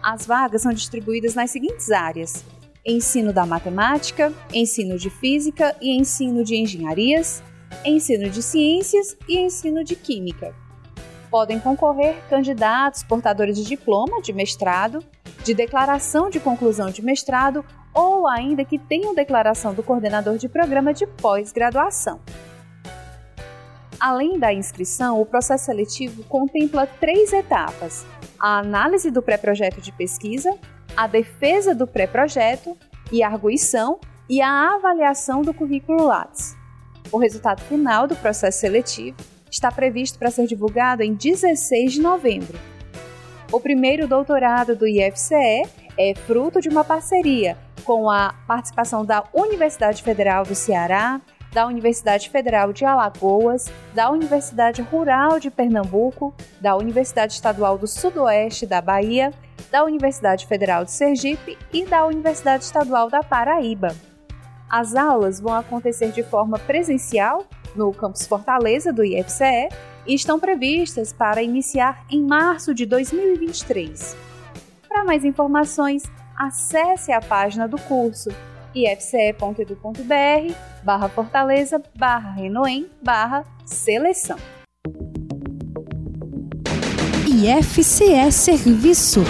As 0.00 0.26
vagas 0.26 0.62
são 0.62 0.72
distribuídas 0.72 1.34
nas 1.34 1.50
seguintes 1.50 1.90
áreas: 1.90 2.44
ensino 2.84 3.32
da 3.32 3.46
matemática, 3.46 4.32
ensino 4.52 4.98
de 4.98 5.10
física 5.10 5.74
e 5.80 5.96
ensino 5.96 6.44
de 6.44 6.56
engenharias, 6.56 7.42
ensino 7.84 8.28
de 8.28 8.42
ciências 8.42 9.16
e 9.28 9.38
ensino 9.38 9.82
de 9.82 9.96
química 9.96 10.54
podem 11.34 11.58
concorrer 11.58 12.14
candidatos 12.30 13.02
portadores 13.02 13.56
de 13.56 13.64
diploma 13.64 14.22
de 14.22 14.32
mestrado, 14.32 15.04
de 15.42 15.52
declaração 15.52 16.30
de 16.30 16.38
conclusão 16.38 16.90
de 16.90 17.02
mestrado 17.02 17.64
ou 17.92 18.28
ainda 18.28 18.64
que 18.64 18.78
tenham 18.78 19.12
declaração 19.12 19.74
do 19.74 19.82
coordenador 19.82 20.38
de 20.38 20.48
programa 20.48 20.94
de 20.94 21.08
pós-graduação. 21.08 22.20
Além 23.98 24.38
da 24.38 24.54
inscrição, 24.54 25.20
o 25.20 25.26
processo 25.26 25.64
seletivo 25.64 26.22
contempla 26.22 26.86
três 26.86 27.32
etapas: 27.32 28.06
a 28.38 28.60
análise 28.60 29.10
do 29.10 29.20
pré-projeto 29.20 29.80
de 29.80 29.90
pesquisa, 29.90 30.56
a 30.96 31.06
defesa 31.06 31.74
do 31.74 31.86
pré-projeto 31.86 32.76
e 33.10 33.22
a 33.22 33.28
arguição 33.28 33.98
e 34.28 34.40
a 34.40 34.74
avaliação 34.74 35.42
do 35.42 35.52
currículo 35.52 36.06
Lattes. 36.06 36.56
O 37.10 37.18
resultado 37.18 37.60
final 37.62 38.06
do 38.06 38.16
processo 38.16 38.60
seletivo 38.60 39.16
está 39.50 39.70
previsto 39.70 40.18
para 40.18 40.30
ser 40.30 40.46
divulgado 40.46 41.02
em 41.02 41.14
16 41.14 41.92
de 41.94 42.00
novembro. 42.00 42.58
O 43.52 43.60
primeiro 43.60 44.08
doutorado 44.08 44.74
do 44.74 44.86
IFCE 44.86 45.62
é 45.96 46.14
fruto 46.26 46.60
de 46.60 46.68
uma 46.68 46.82
parceria 46.82 47.56
com 47.84 48.10
a 48.10 48.34
participação 48.46 49.04
da 49.04 49.22
Universidade 49.32 50.02
Federal 50.02 50.44
do 50.44 50.54
Ceará, 50.54 51.20
da 51.52 51.66
Universidade 51.66 52.30
Federal 52.30 52.72
de 52.72 52.84
Alagoas, 52.84 53.70
da 53.94 54.10
Universidade 54.10 54.82
Rural 54.82 55.38
de 55.38 55.50
Pernambuco, 55.50 56.34
da 56.60 56.74
Universidade 56.76 57.34
Estadual 57.34 57.78
do 57.78 57.86
Sudoeste 57.86 58.66
da 58.66 58.80
Bahia, 58.80 59.32
da 59.70 59.84
Universidade 59.84 60.46
Federal 60.46 60.84
de 60.84 60.92
Sergipe 60.92 61.58
e 61.72 61.84
da 61.84 62.06
Universidade 62.06 62.64
Estadual 62.64 63.10
da 63.10 63.22
Paraíba. 63.22 63.94
As 64.68 64.94
aulas 64.94 65.40
vão 65.40 65.54
acontecer 65.54 66.10
de 66.12 66.22
forma 66.22 66.58
presencial 66.58 67.44
no 67.74 67.92
campus 67.92 68.26
Fortaleza 68.26 68.92
do 68.92 69.04
IFCE 69.04 69.68
e 70.06 70.14
estão 70.14 70.38
previstas 70.38 71.12
para 71.12 71.42
iniciar 71.42 72.04
em 72.10 72.22
março 72.22 72.74
de 72.74 72.86
2023. 72.86 74.16
Para 74.88 75.04
mais 75.04 75.24
informações, 75.24 76.04
acesse 76.36 77.12
a 77.12 77.20
página 77.20 77.66
do 77.66 77.78
curso 77.78 78.30
ifce.edu.br 78.74 80.54
barra 80.82 81.08
fortaleza 81.08 81.80
barra 81.96 82.32
renoem 82.32 82.90
barra 83.02 83.44
seleção. 83.64 84.38
IFCE 87.36 88.30
Serviço 88.30 89.24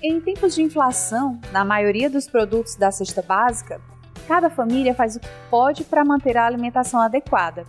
Em 0.00 0.20
tempos 0.20 0.54
de 0.54 0.62
inflação, 0.62 1.40
na 1.50 1.64
maioria 1.64 2.08
dos 2.08 2.28
produtos 2.28 2.76
da 2.76 2.92
cesta 2.92 3.20
básica, 3.20 3.80
cada 4.28 4.48
família 4.48 4.94
faz 4.94 5.16
o 5.16 5.20
que 5.20 5.28
pode 5.50 5.82
para 5.82 6.04
manter 6.04 6.36
a 6.36 6.46
alimentação 6.46 7.00
adequada. 7.00 7.66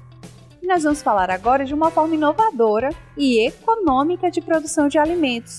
E 0.61 0.67
nós 0.67 0.83
vamos 0.83 1.01
falar 1.01 1.31
agora 1.31 1.65
de 1.65 1.73
uma 1.73 1.89
forma 1.89 2.13
inovadora 2.13 2.89
e 3.17 3.47
econômica 3.47 4.29
de 4.29 4.41
produção 4.41 4.87
de 4.87 4.99
alimentos. 4.99 5.57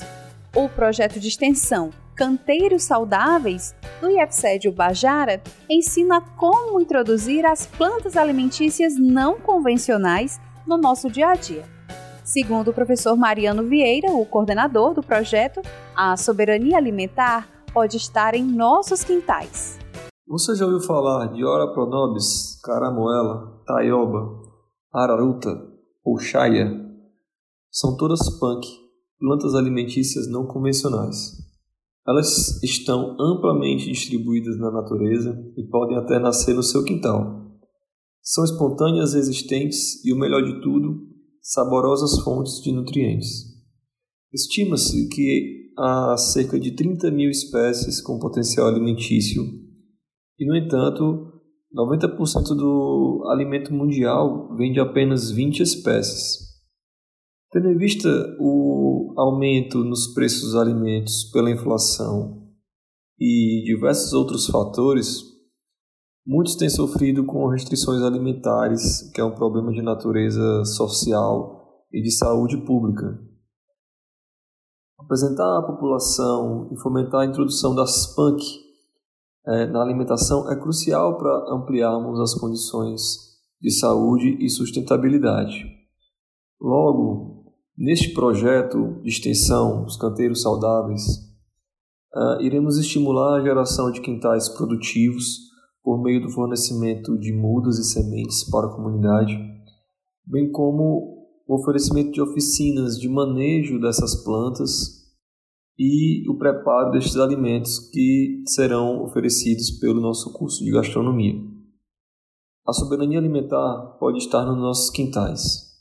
O 0.54 0.68
projeto 0.68 1.18
de 1.18 1.26
extensão 1.26 1.90
Canteiros 2.22 2.84
Saudáveis, 2.84 3.74
do 4.00 4.08
IFCE 4.08 4.56
de 4.56 4.68
Ubajara, 4.68 5.42
ensina 5.68 6.20
como 6.20 6.80
introduzir 6.80 7.44
as 7.44 7.66
plantas 7.66 8.16
alimentícias 8.16 8.94
não 8.96 9.40
convencionais 9.40 10.40
no 10.64 10.78
nosso 10.78 11.10
dia 11.10 11.30
a 11.30 11.34
dia. 11.34 11.64
Segundo 12.22 12.68
o 12.68 12.72
professor 12.72 13.16
Mariano 13.16 13.64
Vieira, 13.64 14.12
o 14.12 14.24
coordenador 14.24 14.94
do 14.94 15.02
projeto, 15.02 15.60
a 15.96 16.16
soberania 16.16 16.76
alimentar 16.76 17.48
pode 17.74 17.96
estar 17.96 18.36
em 18.36 18.44
nossos 18.44 19.02
quintais. 19.02 19.76
Você 20.24 20.54
já 20.54 20.64
ouviu 20.64 20.80
falar 20.80 21.32
de 21.32 21.44
Ora 21.44 21.72
pronobis, 21.72 22.60
caramoela, 22.62 23.64
taioba, 23.66 24.28
araruta 24.94 25.50
ou 26.04 26.16
chaia? 26.18 26.70
São 27.68 27.96
todas 27.96 28.38
punk, 28.38 28.64
plantas 29.18 29.56
alimentícias 29.56 30.30
não 30.30 30.46
convencionais. 30.46 31.50
Elas 32.06 32.62
estão 32.62 33.16
amplamente 33.20 33.90
distribuídas 33.90 34.58
na 34.58 34.70
natureza 34.70 35.38
e 35.56 35.62
podem 35.64 35.96
até 35.96 36.18
nascer 36.18 36.54
no 36.54 36.62
seu 36.62 36.82
quintal. 36.82 37.42
São 38.20 38.44
espontâneas, 38.44 39.14
resistentes 39.14 40.04
e, 40.04 40.12
o 40.12 40.18
melhor 40.18 40.42
de 40.42 40.60
tudo, 40.60 41.00
saborosas 41.40 42.20
fontes 42.22 42.60
de 42.60 42.72
nutrientes. 42.72 43.44
Estima-se 44.32 45.08
que 45.08 45.72
há 45.78 46.16
cerca 46.16 46.58
de 46.58 46.72
30 46.72 47.10
mil 47.10 47.30
espécies 47.30 48.00
com 48.00 48.18
potencial 48.18 48.66
alimentício 48.66 49.42
e, 50.38 50.46
no 50.46 50.56
entanto, 50.56 51.32
90% 51.74 52.54
do 52.56 53.28
alimento 53.30 53.72
mundial 53.72 54.54
vem 54.56 54.72
de 54.72 54.80
apenas 54.80 55.30
20 55.30 55.60
espécies. 55.60 56.52
Tendo 57.50 57.68
em 57.68 57.76
vista 57.76 58.08
o 58.40 58.61
aumento 59.16 59.78
nos 59.84 60.12
preços 60.14 60.42
dos 60.42 60.56
alimentos 60.56 61.24
pela 61.32 61.50
inflação 61.50 62.42
e 63.18 63.62
diversos 63.64 64.12
outros 64.12 64.46
fatores, 64.46 65.22
muitos 66.26 66.56
têm 66.56 66.68
sofrido 66.68 67.24
com 67.24 67.48
restrições 67.48 68.02
alimentares, 68.02 69.10
que 69.12 69.20
é 69.20 69.24
um 69.24 69.34
problema 69.34 69.72
de 69.72 69.80
natureza 69.80 70.64
social 70.64 71.84
e 71.92 72.02
de 72.02 72.10
saúde 72.10 72.56
pública. 72.58 73.18
Apresentar 74.98 75.58
à 75.58 75.62
população 75.62 76.68
e 76.72 76.76
fomentar 76.80 77.20
a 77.20 77.26
introdução 77.26 77.74
das 77.74 78.14
PANC 78.14 78.40
é, 79.46 79.66
na 79.66 79.82
alimentação 79.82 80.50
é 80.50 80.56
crucial 80.56 81.18
para 81.18 81.54
ampliarmos 81.54 82.18
as 82.20 82.34
condições 82.34 83.32
de 83.60 83.70
saúde 83.70 84.36
e 84.44 84.48
sustentabilidade. 84.48 85.64
Logo, 86.60 87.31
Neste 87.76 88.12
projeto 88.12 89.00
de 89.02 89.08
extensão 89.08 89.84
dos 89.84 89.96
canteiros 89.96 90.42
saudáveis, 90.42 91.02
uh, 92.14 92.40
iremos 92.42 92.76
estimular 92.78 93.38
a 93.40 93.42
geração 93.42 93.90
de 93.90 94.00
quintais 94.02 94.48
produtivos 94.50 95.38
por 95.82 96.00
meio 96.02 96.20
do 96.20 96.30
fornecimento 96.30 97.18
de 97.18 97.32
mudas 97.32 97.78
e 97.78 97.84
sementes 97.84 98.48
para 98.50 98.66
a 98.66 98.74
comunidade, 98.74 99.32
bem 100.26 100.52
como 100.52 101.26
o 101.46 101.54
oferecimento 101.54 102.12
de 102.12 102.20
oficinas 102.20 102.98
de 102.98 103.08
manejo 103.08 103.80
dessas 103.80 104.22
plantas 104.22 105.02
e 105.78 106.28
o 106.30 106.36
preparo 106.36 106.92
destes 106.92 107.16
alimentos 107.16 107.78
que 107.90 108.44
serão 108.46 109.02
oferecidos 109.02 109.70
pelo 109.80 110.00
nosso 110.00 110.30
curso 110.34 110.62
de 110.62 110.70
gastronomia. 110.70 111.34
A 112.68 112.72
soberania 112.74 113.18
alimentar 113.18 113.96
pode 113.98 114.18
estar 114.18 114.44
nos 114.44 114.58
nossos 114.58 114.90
quintais. 114.90 115.71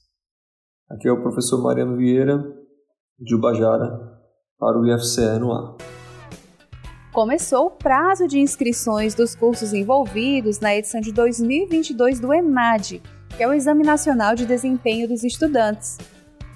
Aqui 0.93 1.07
é 1.07 1.12
o 1.12 1.21
professor 1.21 1.63
Mariano 1.63 1.95
Vieira, 1.95 2.43
de 3.17 3.33
Ubajara, 3.33 3.98
para 4.60 4.77
o 4.77 4.86
IFCE 4.86 5.39
no 5.39 5.53
ar. 5.53 5.77
Começou 7.13 7.67
o 7.67 7.71
prazo 7.71 8.27
de 8.27 8.39
inscrições 8.39 9.15
dos 9.15 9.33
cursos 9.33 9.74
envolvidos 9.74 10.60
na 10.60 10.75
edição 10.75 11.00
de 11.00 11.13
2022 11.13 12.19
do 12.19 12.33
ENAD, 12.33 13.01
que 13.38 13.41
é 13.41 13.48
o 13.48 13.53
Exame 13.53 13.86
Nacional 13.86 14.36
de 14.36 14.45
Desempenho 14.45 15.07
dos 15.07 15.24
Estudantes. 15.24 15.98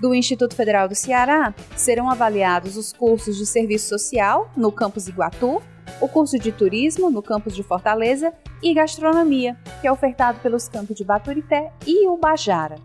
Do 0.01 0.13
Instituto 0.13 0.53
Federal 0.53 0.89
do 0.89 0.95
Ceará, 0.95 1.55
serão 1.77 2.09
avaliados 2.09 2.75
os 2.75 2.91
cursos 2.91 3.37
de 3.37 3.45
Serviço 3.45 3.87
Social, 3.87 4.51
no 4.57 4.69
campus 4.69 5.07
Iguatu, 5.07 5.61
o 6.01 6.09
curso 6.09 6.37
de 6.37 6.51
Turismo, 6.51 7.09
no 7.09 7.21
campus 7.21 7.55
de 7.55 7.63
Fortaleza, 7.63 8.33
e 8.61 8.73
Gastronomia, 8.73 9.55
que 9.79 9.87
é 9.87 9.91
ofertado 9.91 10.39
pelos 10.41 10.67
campos 10.67 10.97
de 10.97 11.05
Baturité 11.05 11.71
e 11.87 12.05
Ubajara. 12.09 12.75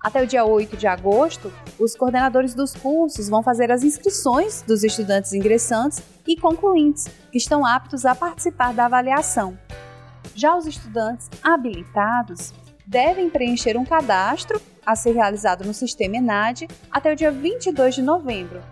Até 0.00 0.22
o 0.22 0.26
dia 0.26 0.44
8 0.44 0.76
de 0.76 0.86
agosto, 0.86 1.52
os 1.78 1.96
coordenadores 1.96 2.54
dos 2.54 2.72
cursos 2.72 3.28
vão 3.28 3.42
fazer 3.42 3.72
as 3.72 3.82
inscrições 3.82 4.62
dos 4.62 4.84
estudantes 4.84 5.32
ingressantes 5.32 6.00
e 6.26 6.36
concluintes 6.36 7.08
que 7.32 7.38
estão 7.38 7.66
aptos 7.66 8.06
a 8.06 8.14
participar 8.14 8.72
da 8.72 8.86
avaliação. 8.86 9.58
Já 10.36 10.56
os 10.56 10.66
estudantes 10.66 11.28
habilitados 11.42 12.52
devem 12.86 13.28
preencher 13.28 13.76
um 13.76 13.84
cadastro 13.84 14.60
a 14.86 14.94
ser 14.94 15.12
realizado 15.12 15.64
no 15.64 15.74
sistema 15.74 16.16
ENAD 16.16 16.68
até 16.90 17.12
o 17.12 17.16
dia 17.16 17.32
22 17.32 17.96
de 17.96 18.02
novembro. 18.02 18.62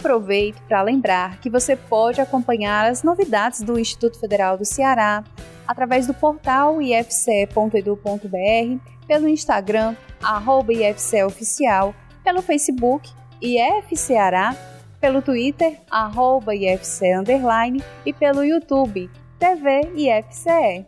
Aproveito 0.00 0.62
para 0.62 0.80
lembrar 0.80 1.38
que 1.40 1.50
você 1.50 1.76
pode 1.76 2.22
acompanhar 2.22 2.86
as 2.86 3.02
novidades 3.02 3.60
do 3.60 3.78
Instituto 3.78 4.18
Federal 4.18 4.56
do 4.56 4.64
Ceará 4.64 5.22
através 5.68 6.06
do 6.06 6.14
portal 6.14 6.80
ifce.edu.br, 6.80 8.00
pelo 9.06 9.28
Instagram, 9.28 9.94
IFCEoficial, 10.70 11.94
pelo 12.24 12.40
Facebook, 12.40 13.10
IFCeará, 13.42 14.56
pelo 14.98 15.20
Twitter, 15.20 15.78
IFCE 16.48 17.84
e 18.06 18.12
pelo 18.14 18.42
YouTube, 18.42 19.10
TV 19.38 19.82
IFCE. 19.96 20.86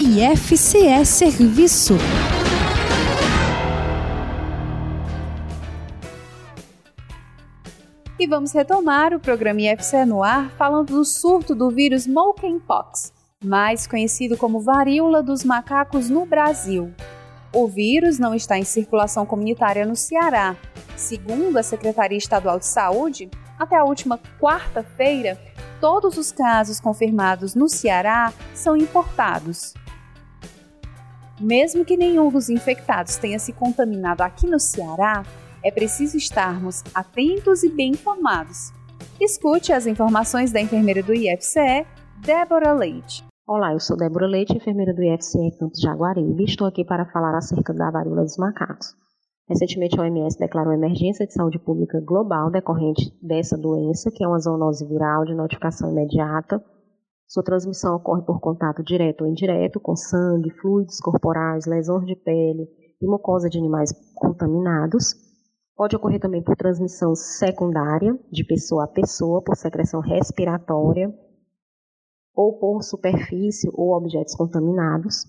IFCE 0.00 1.04
Serviço 1.04 1.98
E 8.24 8.26
vamos 8.26 8.52
retomar 8.52 9.12
o 9.12 9.20
programa 9.20 9.60
IFCE 9.60 10.06
no 10.06 10.22
ar 10.22 10.48
falando 10.52 10.94
do 10.94 11.04
surto 11.04 11.54
do 11.54 11.68
vírus 11.68 12.06
Monkeypox, 12.06 13.12
mais 13.44 13.86
conhecido 13.86 14.34
como 14.34 14.62
varíola 14.62 15.22
dos 15.22 15.44
macacos 15.44 16.08
no 16.08 16.24
Brasil. 16.24 16.90
O 17.52 17.68
vírus 17.68 18.18
não 18.18 18.34
está 18.34 18.56
em 18.56 18.64
circulação 18.64 19.26
comunitária 19.26 19.84
no 19.84 19.94
Ceará. 19.94 20.56
Segundo 20.96 21.58
a 21.58 21.62
Secretaria 21.62 22.16
Estadual 22.16 22.58
de 22.58 22.64
Saúde, 22.64 23.28
até 23.58 23.76
a 23.76 23.84
última 23.84 24.18
quarta-feira, 24.40 25.38
todos 25.78 26.16
os 26.16 26.32
casos 26.32 26.80
confirmados 26.80 27.54
no 27.54 27.68
Ceará 27.68 28.32
são 28.54 28.74
importados. 28.74 29.74
Mesmo 31.38 31.84
que 31.84 31.94
nenhum 31.94 32.30
dos 32.30 32.48
infectados 32.48 33.16
tenha 33.16 33.38
se 33.38 33.52
contaminado 33.52 34.22
aqui 34.22 34.46
no 34.46 34.58
Ceará, 34.58 35.22
é 35.64 35.70
preciso 35.70 36.18
estarmos 36.18 36.84
atentos 36.94 37.62
e 37.62 37.70
bem 37.70 37.92
informados. 37.92 38.70
Escute 39.18 39.72
as 39.72 39.86
informações 39.86 40.52
da 40.52 40.60
enfermeira 40.60 41.02
do 41.02 41.14
IFCE, 41.14 41.86
Débora 42.20 42.74
Leite. 42.74 43.24
Olá, 43.46 43.72
eu 43.72 43.80
sou 43.80 43.96
Débora 43.96 44.26
Leite, 44.26 44.54
enfermeira 44.54 44.92
do 44.92 45.02
IFCE 45.02 45.56
Campos 45.58 45.80
Jaguaribe 45.80 46.42
e 46.42 46.44
estou 46.44 46.66
aqui 46.66 46.84
para 46.84 47.06
falar 47.06 47.34
acerca 47.34 47.72
da 47.72 47.90
varíola 47.90 48.22
dos 48.22 48.36
macacos. 48.36 48.94
Recentemente, 49.48 49.98
a 49.98 50.02
OMS 50.02 50.38
declarou 50.38 50.72
emergência 50.72 51.26
de 51.26 51.32
saúde 51.32 51.58
pública 51.58 51.98
global 52.00 52.50
decorrente 52.50 53.10
dessa 53.22 53.56
doença, 53.56 54.10
que 54.10 54.22
é 54.22 54.28
uma 54.28 54.38
zoonose 54.38 54.86
viral 54.86 55.24
de 55.24 55.34
notificação 55.34 55.90
imediata. 55.90 56.62
Sua 57.26 57.42
transmissão 57.42 57.96
ocorre 57.96 58.22
por 58.22 58.38
contato 58.38 58.82
direto 58.82 59.24
ou 59.24 59.30
indireto 59.30 59.80
com 59.80 59.96
sangue, 59.96 60.50
fluidos 60.60 60.98
corporais, 61.00 61.66
lesões 61.66 62.06
de 62.06 62.16
pele 62.16 62.68
e 63.00 63.06
mucosa 63.06 63.48
de 63.48 63.58
animais 63.58 63.92
contaminados. 64.14 65.23
Pode 65.76 65.96
ocorrer 65.96 66.20
também 66.20 66.42
por 66.42 66.56
transmissão 66.56 67.16
secundária, 67.16 68.16
de 68.30 68.44
pessoa 68.44 68.84
a 68.84 68.88
pessoa, 68.88 69.42
por 69.42 69.56
secreção 69.56 70.00
respiratória, 70.00 71.12
ou 72.34 72.58
por 72.58 72.82
superfície 72.82 73.68
ou 73.72 73.92
objetos 73.92 74.34
contaminados. 74.36 75.24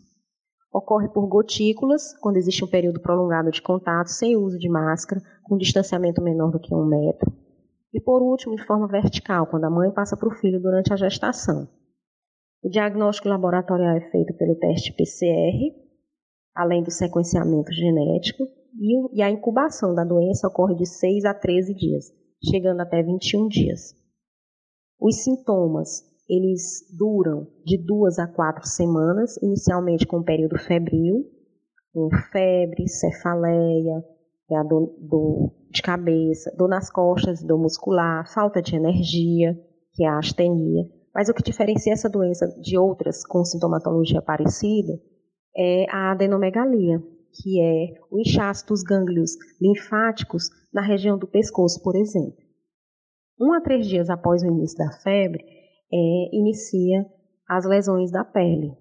Ocorre 0.71 1.07
por 1.09 1.27
gotículas, 1.27 2.15
quando 2.19 2.37
existe 2.37 2.63
um 2.63 2.67
período 2.67 2.99
prolongado 3.01 3.49
de 3.49 3.61
contato, 3.61 4.07
sem 4.07 4.35
uso 4.35 4.59
de 4.59 4.69
máscara, 4.69 5.21
com 5.43 5.57
distanciamento 5.57 6.21
menor 6.21 6.51
do 6.51 6.59
que 6.59 6.75
um 6.75 6.85
metro. 6.85 7.31
E 7.93 7.99
por 7.99 8.21
último, 8.21 8.55
de 8.55 8.65
forma 8.65 8.87
vertical, 8.87 9.47
quando 9.47 9.63
a 9.63 9.69
mãe 9.69 9.89
passa 9.91 10.17
para 10.17 10.27
o 10.27 10.35
filho 10.35 10.61
durante 10.61 10.91
a 10.91 10.97
gestação. 10.97 11.67
O 12.61 12.69
diagnóstico 12.69 13.29
laboratorial 13.29 13.95
é 13.95 14.11
feito 14.11 14.33
pelo 14.33 14.55
teste 14.55 14.91
PCR, 14.91 15.73
além 16.53 16.83
do 16.83 16.91
sequenciamento 16.91 17.71
genético, 17.71 18.43
e 19.13 19.21
a 19.21 19.29
incubação 19.29 19.93
da 19.93 20.03
doença 20.03 20.47
ocorre 20.47 20.75
de 20.75 20.85
6 20.85 21.25
a 21.25 21.33
13 21.33 21.73
dias, 21.73 22.05
chegando 22.43 22.81
até 22.81 23.01
21 23.01 23.47
dias. 23.47 23.95
Os 24.99 25.23
sintomas, 25.23 26.03
eles 26.29 26.85
duram 26.97 27.47
de 27.65 27.77
duas 27.77 28.19
a 28.19 28.27
quatro 28.27 28.65
semanas, 28.67 29.37
inicialmente 29.41 30.05
com 30.05 30.17
um 30.17 30.23
período 30.23 30.57
febril, 30.57 31.25
com 31.93 32.09
febre, 32.31 32.87
cefaleia, 32.87 34.03
é 34.51 34.63
dor, 34.63 34.93
dor 34.99 35.51
de 35.71 35.81
cabeça, 35.81 36.53
dor 36.57 36.69
nas 36.69 36.89
costas, 36.89 37.41
dor 37.43 37.57
muscular, 37.57 38.31
falta 38.31 38.61
de 38.61 38.75
energia, 38.75 39.57
que 39.93 40.03
é 40.03 40.07
a 40.07 40.19
astenia. 40.19 40.83
Mas 41.13 41.29
o 41.29 41.33
que 41.33 41.41
diferencia 41.41 41.93
essa 41.93 42.09
doença 42.09 42.47
de 42.59 42.77
outras 42.77 43.25
com 43.25 43.43
sintomatologia 43.43 44.21
parecida 44.21 44.93
é 45.57 45.85
a 45.89 46.11
adenomegalia, 46.11 47.01
que 47.41 47.61
é 47.61 47.93
o 48.11 48.19
inchaço 48.19 48.65
dos 48.67 48.83
gânglios 48.83 49.31
linfáticos 49.61 50.49
na 50.73 50.81
região 50.81 51.17
do 51.17 51.27
pescoço, 51.27 51.81
por 51.83 51.95
exemplo. 51.95 52.37
Um 53.39 53.53
a 53.53 53.61
três 53.61 53.87
dias 53.87 54.09
após 54.09 54.41
o 54.43 54.47
início 54.47 54.77
da 54.77 54.91
febre, 54.91 55.43
é, 55.91 56.35
inicia 56.35 57.05
as 57.47 57.65
lesões 57.65 58.11
da 58.11 58.23
pele, 58.23 58.71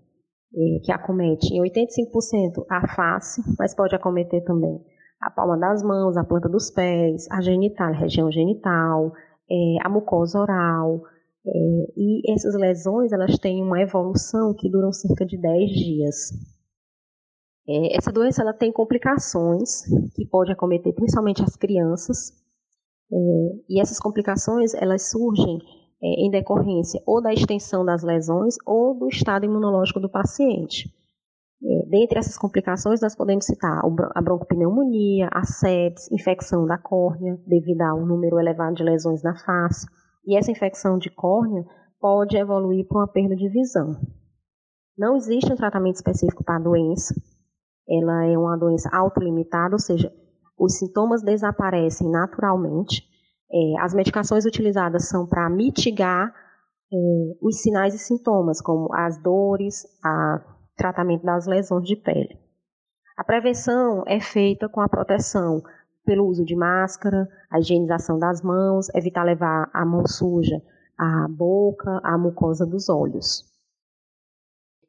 é, 0.55 0.81
que 0.85 0.93
acomete 0.93 1.53
em 1.53 1.61
85% 1.61 2.65
a 2.71 2.87
face, 2.95 3.43
mas 3.59 3.75
pode 3.75 3.95
acometer 3.95 4.43
também 4.45 4.81
a 5.25 5.31
palma 5.31 5.57
das 5.59 5.83
mãos, 5.83 6.17
a 6.17 6.25
planta 6.25 6.49
dos 6.49 6.71
pés, 6.71 7.27
a 7.31 7.41
genital, 7.41 7.89
a 7.89 7.97
região 7.97 8.31
genital, 8.31 9.13
é, 9.51 9.77
a 9.83 9.89
mucosa 9.89 10.39
oral. 10.39 11.03
É, 11.47 11.51
e 11.97 12.33
essas 12.33 12.55
lesões 12.55 13.13
elas 13.13 13.39
têm 13.39 13.63
uma 13.63 13.81
evolução 13.81 14.55
que 14.55 14.71
duram 14.71 14.93
cerca 14.93 15.25
de 15.25 15.39
10 15.39 15.71
dias. 15.71 16.17
É, 17.67 17.97
essa 17.97 18.13
doença 18.13 18.43
ela 18.43 18.53
tem 18.53 18.71
complicações 18.73 19.83
que 20.15 20.27
pode 20.27 20.53
acometer 20.53 20.95
principalmente 20.95 21.43
as 21.43 21.57
crianças, 21.57 22.31
é, 23.11 23.17
e 23.69 23.81
essas 23.81 23.99
complicações 23.99 24.75
elas 24.75 25.11
surgem 25.11 25.59
é, 26.03 26.27
em 26.27 26.31
decorrência 26.31 27.03
ou 27.07 27.23
da 27.23 27.33
extensão 27.33 27.85
das 27.85 28.03
lesões 28.03 28.57
ou 28.67 28.99
do 28.99 29.09
estado 29.09 29.45
imunológico 29.45 30.01
do 30.01 30.11
paciente. 30.11 30.93
É, 31.63 31.89
dentre 31.89 32.19
essas 32.19 32.37
complicações, 32.37 33.01
nós 33.01 33.17
podemos 33.17 33.47
citar 33.47 33.81
a 34.15 34.21
broncopneumonia, 34.21 35.31
a 35.33 35.45
sepsis, 35.45 36.11
infecção 36.13 36.67
da 36.67 36.77
córnea, 36.77 37.39
devido 37.47 37.81
a 37.81 37.95
um 37.95 38.05
número 38.05 38.39
elevado 38.39 38.75
de 38.75 38.83
lesões 38.83 39.23
na 39.23 39.35
face. 39.35 39.87
E 40.27 40.37
essa 40.37 40.51
infecção 40.51 40.99
de 40.99 41.09
córnea 41.11 41.65
pode 41.99 42.37
evoluir 42.37 42.87
para 42.87 42.99
uma 42.99 43.09
perda 43.09 43.35
de 43.35 43.49
visão. 43.49 43.93
Não 44.97 45.17
existe 45.17 45.51
um 45.51 45.57
tratamento 45.57 45.97
específico 45.97 46.45
para 46.45 46.57
a 46.57 46.63
doença, 46.63 47.15
ela 47.89 48.25
é 48.25 48.37
uma 48.37 48.57
doença 48.57 48.89
autolimitada, 48.93 49.75
ou 49.75 49.79
seja, 49.79 50.13
os 50.59 50.79
sintomas 50.79 51.23
desaparecem 51.23 52.11
naturalmente. 52.11 53.03
É, 53.53 53.81
as 53.83 53.95
medicações 53.95 54.45
utilizadas 54.45 55.09
são 55.09 55.27
para 55.27 55.49
mitigar 55.51 56.29
é, 56.93 56.97
os 57.43 57.61
sinais 57.61 57.95
e 57.95 57.99
sintomas, 57.99 58.61
como 58.61 58.93
as 58.95 59.21
dores, 59.23 59.85
o 59.85 60.77
tratamento 60.77 61.25
das 61.25 61.47
lesões 61.47 61.87
de 61.87 61.97
pele. 61.97 62.39
A 63.17 63.23
prevenção 63.23 64.03
é 64.07 64.19
feita 64.21 64.69
com 64.69 64.81
a 64.81 64.89
proteção 64.89 65.63
pelo 66.05 66.27
uso 66.27 66.45
de 66.45 66.57
máscara, 66.57 67.29
a 67.51 67.59
higienização 67.59 68.19
das 68.19 68.43
mãos, 68.43 68.89
evitar 68.95 69.25
levar 69.25 69.71
a 69.73 69.85
mão 69.85 70.07
suja 70.07 70.61
à 70.99 71.27
boca, 71.29 72.01
à 72.03 72.19
mucosa 72.19 72.67
dos 72.67 72.89
olhos. 72.89 73.54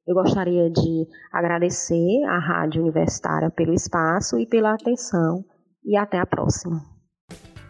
Eu 0.08 0.13
gostaria 0.13 0.70
de 0.70 1.08
agradecer 1.32 2.24
à 2.28 2.38
Rádio 2.38 2.84
Universitária 2.84 3.50
pelo 3.50 3.74
espaço 3.74 4.39
e 4.39 4.46
pela 4.46 4.74
atenção 4.76 5.44
e 5.84 5.98
até 5.98 6.20
a 6.20 6.26
próxima. 6.28 6.80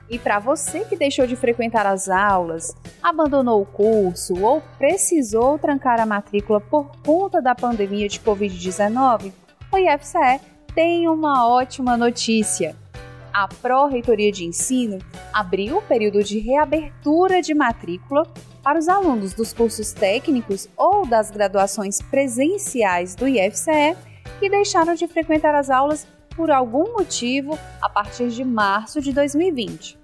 E 0.09 0.19
para 0.19 0.37
você 0.37 0.83
que 0.83 0.97
deixou 0.97 1.25
de 1.25 1.35
frequentar 1.37 1.85
as 1.85 2.09
aulas, 2.09 2.75
abandonou 3.01 3.61
o 3.61 3.65
curso 3.65 4.33
ou 4.43 4.61
precisou 4.77 5.57
trancar 5.57 5.99
a 5.99 6.05
matrícula 6.05 6.59
por 6.59 6.91
conta 7.03 7.41
da 7.41 7.55
pandemia 7.55 8.09
de 8.09 8.19
Covid-19, 8.19 9.31
o 9.71 9.77
IFCE 9.77 10.41
tem 10.75 11.07
uma 11.07 11.47
ótima 11.47 11.95
notícia. 11.95 12.75
A 13.35 13.49
Pró-Reitoria 13.49 14.31
de 14.31 14.45
Ensino 14.45 14.97
abriu 15.33 15.79
o 15.79 15.81
período 15.81 16.23
de 16.23 16.39
reabertura 16.39 17.41
de 17.41 17.53
matrícula 17.53 18.25
para 18.63 18.79
os 18.79 18.87
alunos 18.87 19.33
dos 19.33 19.51
cursos 19.51 19.91
técnicos 19.91 20.69
ou 20.77 21.05
das 21.05 21.31
graduações 21.31 22.01
presenciais 22.01 23.13
do 23.13 23.27
IFCE 23.27 23.97
que 24.39 24.49
deixaram 24.49 24.95
de 24.95 25.05
frequentar 25.05 25.53
as 25.53 25.69
aulas 25.69 26.07
por 26.33 26.49
algum 26.49 26.93
motivo 26.93 27.59
a 27.81 27.89
partir 27.89 28.29
de 28.29 28.45
março 28.45 29.01
de 29.01 29.11
2020. 29.11 29.99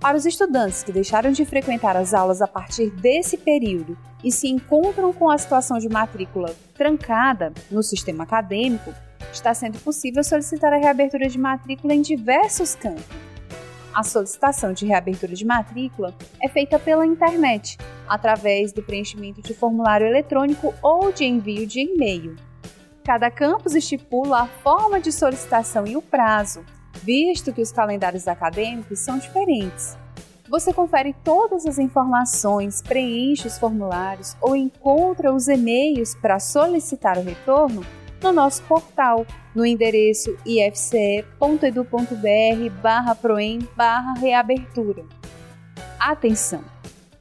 Para 0.00 0.16
os 0.16 0.24
estudantes 0.24 0.84
que 0.84 0.92
deixaram 0.92 1.32
de 1.32 1.44
frequentar 1.44 1.96
as 1.96 2.14
aulas 2.14 2.40
a 2.40 2.46
partir 2.46 2.90
desse 2.90 3.36
período 3.36 3.98
e 4.22 4.30
se 4.30 4.46
encontram 4.46 5.12
com 5.12 5.28
a 5.28 5.36
situação 5.36 5.80
de 5.80 5.88
matrícula 5.88 6.54
trancada 6.74 7.52
no 7.68 7.82
sistema 7.82 8.22
acadêmico, 8.22 8.94
está 9.32 9.52
sendo 9.52 9.78
possível 9.80 10.24
solicitar 10.24 10.72
a 10.72 10.78
reabertura 10.78 11.28
de 11.28 11.38
matrícula 11.38 11.94
em 11.94 12.02
diversos 12.02 12.74
campos 12.74 13.32
a 13.94 14.02
solicitação 14.02 14.72
de 14.72 14.86
reabertura 14.86 15.34
de 15.34 15.44
matrícula 15.44 16.14
é 16.42 16.48
feita 16.48 16.78
pela 16.78 17.06
internet, 17.06 17.76
através 18.08 18.72
do 18.72 18.82
preenchimento 18.82 19.42
de 19.42 19.54
formulário 19.54 20.06
eletrônico 20.06 20.74
ou 20.82 21.12
de 21.12 21.24
envio 21.24 21.66
de 21.66 21.80
e-mail. 21.80 22.36
Cada 23.04 23.30
campus 23.30 23.74
estipula 23.74 24.42
a 24.42 24.46
forma 24.46 25.00
de 25.00 25.12
solicitação 25.12 25.86
e 25.86 25.96
o 25.96 26.02
prazo, 26.02 26.64
visto 27.02 27.52
que 27.52 27.60
os 27.60 27.72
calendários 27.72 28.26
acadêmicos 28.26 29.00
são 29.00 29.18
diferentes. 29.18 29.98
Você 30.48 30.72
confere 30.72 31.14
todas 31.24 31.66
as 31.66 31.78
informações, 31.78 32.82
preenche 32.82 33.48
os 33.48 33.58
formulários 33.58 34.36
ou 34.40 34.54
encontra 34.54 35.32
os 35.32 35.48
e-mails 35.48 36.14
para 36.14 36.38
solicitar 36.38 37.18
o 37.18 37.22
retorno 37.22 37.84
no 38.22 38.32
nosso 38.32 38.62
portal, 38.62 39.26
no 39.54 39.66
endereço 39.66 40.36
ifce.edu.br 40.46 41.22
barra 42.80 43.14
proem 43.14 43.58
barra 43.76 44.14
reabertura. 44.14 45.04
Atenção! 45.98 46.62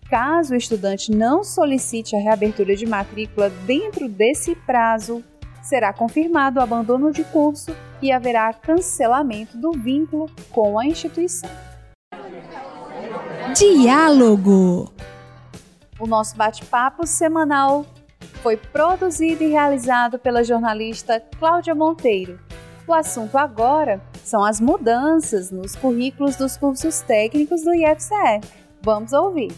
Caso 0.10 0.54
o 0.54 0.58
estudante 0.58 1.10
não 1.10 1.44
solicite 1.44 2.16
a 2.16 2.20
reabertura 2.20 2.76
de 2.76 2.86
matrícula 2.86 3.50
dentro 3.66 4.10
desse 4.10 4.56
prazo, 4.56 5.24
será 5.64 5.94
confirmado 5.94 6.60
o 6.60 6.62
abandono 6.62 7.12
de 7.12 7.24
curso 7.24 7.74
e 8.02 8.12
haverá 8.12 8.52
cancelamento 8.54 9.58
do 9.58 9.72
vínculo 9.72 10.30
com 10.52 10.78
a 10.78 10.86
instituição. 10.86 11.50
Diálogo. 13.56 14.92
O 16.00 16.08
nosso 16.08 16.36
bate-papo 16.36 17.06
semanal 17.06 17.86
foi 18.42 18.58
produzido 18.58 19.44
e 19.44 19.50
realizado 19.50 20.18
pela 20.18 20.44
jornalista 20.44 21.20
Cláudia 21.40 21.76
Monteiro. 21.76 22.40
O 22.88 22.94
assunto 22.94 23.38
agora 23.38 24.02
são 24.24 24.44
as 24.44 24.60
mudanças 24.60 25.52
nos 25.52 25.76
currículos 25.76 26.36
dos 26.36 26.58
cursos 26.58 27.02
técnicos 27.02 27.64
do 27.64 27.74
IFCE. 27.74 28.42
Vamos 28.82 29.14
ouvir. 29.14 29.52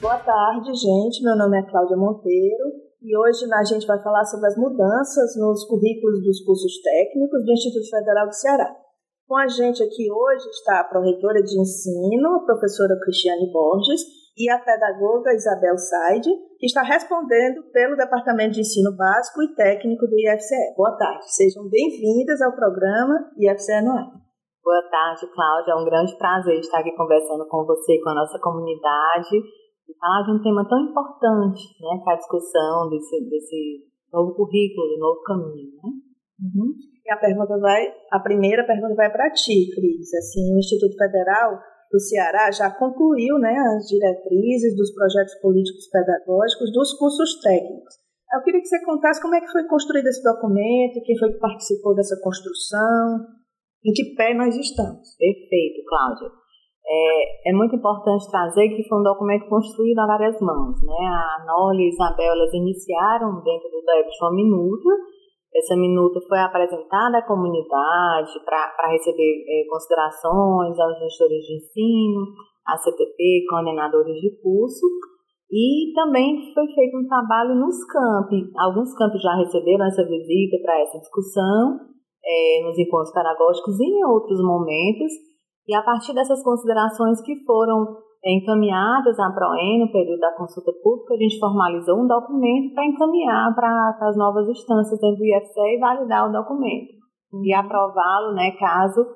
Boa 0.00 0.18
tarde, 0.18 0.74
gente. 0.74 1.24
Meu 1.24 1.36
nome 1.36 1.58
é 1.58 1.62
Cláudia 1.70 1.96
Monteiro 1.96 2.64
e 3.02 3.16
hoje 3.16 3.46
a 3.50 3.64
gente 3.64 3.86
vai 3.86 4.00
falar 4.02 4.24
sobre 4.26 4.46
as 4.46 4.56
mudanças 4.56 5.34
nos 5.36 5.64
currículos 5.64 6.22
dos 6.22 6.44
cursos 6.44 6.82
técnicos 6.82 7.44
do 7.44 7.52
Instituto 7.52 7.88
Federal 7.88 8.26
do 8.26 8.34
Ceará. 8.34 8.76
Com 9.26 9.36
a 9.36 9.48
gente 9.48 9.82
aqui 9.82 10.10
hoje 10.12 10.48
está 10.50 10.80
a 10.80 10.84
pró-reitora 10.84 11.42
de 11.42 11.58
ensino, 11.58 12.36
a 12.36 12.44
professora 12.44 12.98
Cristiane 13.02 13.50
Borges, 13.50 14.02
e 14.38 14.48
a 14.48 14.58
pedagoga 14.62 15.34
Isabel 15.34 15.76
Saide, 15.76 16.30
que 16.58 16.66
está 16.66 16.82
respondendo 16.82 17.58
pelo 17.72 17.96
Departamento 17.96 18.54
de 18.54 18.60
Ensino 18.60 18.94
Básico 18.96 19.42
e 19.42 19.54
Técnico 19.56 20.06
do 20.06 20.14
IFCE. 20.14 20.74
Boa 20.76 20.96
tarde, 20.96 21.26
sejam 21.34 21.68
bem-vindas 21.68 22.40
ao 22.40 22.54
programa 22.54 23.18
IFCE 23.34 23.82
no 23.82 23.98
ar. 23.98 24.06
Boa 24.62 24.82
tarde, 24.90 25.26
Cláudia. 25.34 25.72
É 25.72 25.76
um 25.76 25.84
grande 25.84 26.16
prazer 26.16 26.60
estar 26.60 26.78
aqui 26.78 26.94
conversando 26.94 27.48
com 27.48 27.66
você 27.66 27.98
e 27.98 28.00
com 28.00 28.10
a 28.10 28.14
nossa 28.14 28.38
comunidade 28.38 29.34
e 29.34 29.98
falar 29.98 30.22
de 30.22 30.30
um 30.30 30.42
tema 30.42 30.62
tão 30.68 30.78
importante, 30.86 31.62
né, 31.82 31.98
que 32.04 32.10
é 32.10 32.12
a 32.12 32.16
discussão 32.16 32.88
desse, 32.90 33.18
desse 33.28 33.90
novo 34.12 34.36
currículo, 34.36 35.00
novo 35.00 35.20
caminho, 35.22 35.74
né? 35.82 35.90
Uhum. 36.38 36.70
E 37.04 37.10
a 37.10 37.16
pergunta 37.16 37.58
vai, 37.58 37.82
a 38.12 38.20
primeira 38.20 38.64
pergunta 38.64 38.94
vai 38.94 39.10
para 39.10 39.32
ti, 39.32 39.66
Cris. 39.74 40.14
Assim, 40.14 40.54
o 40.54 40.58
Instituto 40.58 40.94
Federal 40.96 41.58
do 41.90 42.00
Ceará 42.00 42.50
já 42.50 42.70
concluiu, 42.70 43.38
né, 43.38 43.54
as 43.76 43.86
diretrizes 43.88 44.76
dos 44.76 44.92
projetos 44.94 45.34
políticos 45.40 45.88
pedagógicos 45.90 46.72
dos 46.72 46.92
cursos 46.98 47.40
técnicos. 47.40 47.94
Eu 48.34 48.42
queria 48.42 48.60
que 48.60 48.68
você 48.68 48.84
contasse 48.84 49.22
como 49.22 49.34
é 49.34 49.40
que 49.40 49.50
foi 49.50 49.64
construído 49.64 50.06
esse 50.06 50.22
documento, 50.22 51.02
quem 51.04 51.18
foi 51.18 51.32
que 51.32 51.38
participou 51.38 51.94
dessa 51.94 52.20
construção, 52.22 53.24
em 53.84 53.92
que 53.92 54.14
pé 54.14 54.34
nós 54.34 54.54
estamos. 54.54 55.16
Perfeito, 55.16 55.82
Cláudia. 55.88 56.28
É, 56.90 57.50
é, 57.50 57.52
muito 57.52 57.76
importante 57.76 58.30
trazer 58.30 58.68
que 58.70 58.88
foi 58.88 58.98
um 58.98 59.02
documento 59.02 59.46
construído 59.48 59.98
a 59.98 60.06
várias 60.06 60.40
mãos. 60.40 60.76
Né? 60.82 61.06
A 61.06 61.44
Noli 61.46 61.84
e 61.84 61.86
a 61.86 61.88
Isabel 61.88 62.32
elas 62.32 62.52
iniciaram 62.54 63.42
dentro 63.42 63.68
do 63.68 63.78
uma 64.22 64.34
minuta. 64.34 64.88
Essa 65.54 65.74
minuta 65.76 66.20
foi 66.28 66.38
apresentada 66.38 67.18
à 67.18 67.26
comunidade 67.26 68.32
para 68.44 68.92
receber 68.92 69.44
é, 69.48 69.64
considerações 69.68 70.78
aos 70.78 70.98
gestores 70.98 71.42
de 71.44 71.56
ensino, 71.56 72.20
a 72.66 72.76
CTP, 72.76 73.46
coordenadores 73.48 74.20
de 74.20 74.30
curso. 74.42 74.86
E 75.50 75.92
também 75.94 76.52
foi 76.52 76.66
feito 76.68 76.98
um 76.98 77.08
trabalho 77.08 77.54
nos 77.54 77.82
campi. 77.86 78.52
Alguns 78.58 78.94
campos 78.94 79.22
já 79.22 79.34
receberam 79.36 79.86
essa 79.86 80.04
visita 80.04 80.58
para 80.62 80.80
essa 80.82 80.98
discussão, 80.98 81.80
é, 82.22 82.62
nos 82.64 82.78
encontros 82.78 83.12
pedagógicos 83.12 83.80
e 83.80 83.84
em 83.84 84.04
outros 84.04 84.38
momentos. 84.42 85.12
E 85.66 85.74
a 85.74 85.82
partir 85.82 86.12
dessas 86.12 86.42
considerações 86.42 87.22
que 87.22 87.42
foram 87.46 87.96
encaminhadas 88.24 89.18
à 89.18 89.30
PROEN 89.30 89.80
no 89.80 89.92
período 89.92 90.18
da 90.18 90.36
consulta 90.36 90.72
pública, 90.82 91.14
a 91.14 91.16
gente 91.16 91.38
formalizou 91.38 92.00
um 92.00 92.06
documento 92.06 92.74
para 92.74 92.86
encaminhar 92.86 93.54
para 93.54 93.96
as 94.00 94.16
novas 94.16 94.48
instâncias 94.48 95.00
dentro 95.00 95.18
do 95.18 95.24
IFCE 95.24 95.76
e 95.76 95.78
validar 95.78 96.28
o 96.28 96.32
documento. 96.32 96.98
Uhum. 97.32 97.44
E 97.44 97.54
aprová-lo, 97.54 98.34
né, 98.34 98.50
caso 98.58 99.06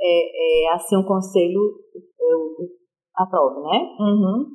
é, 0.00 0.66
é, 0.66 0.74
assim 0.74 0.96
o 0.96 1.06
conselho 1.06 1.60
aprove, 3.16 3.60
né? 3.62 3.78
Uhum. 4.00 4.46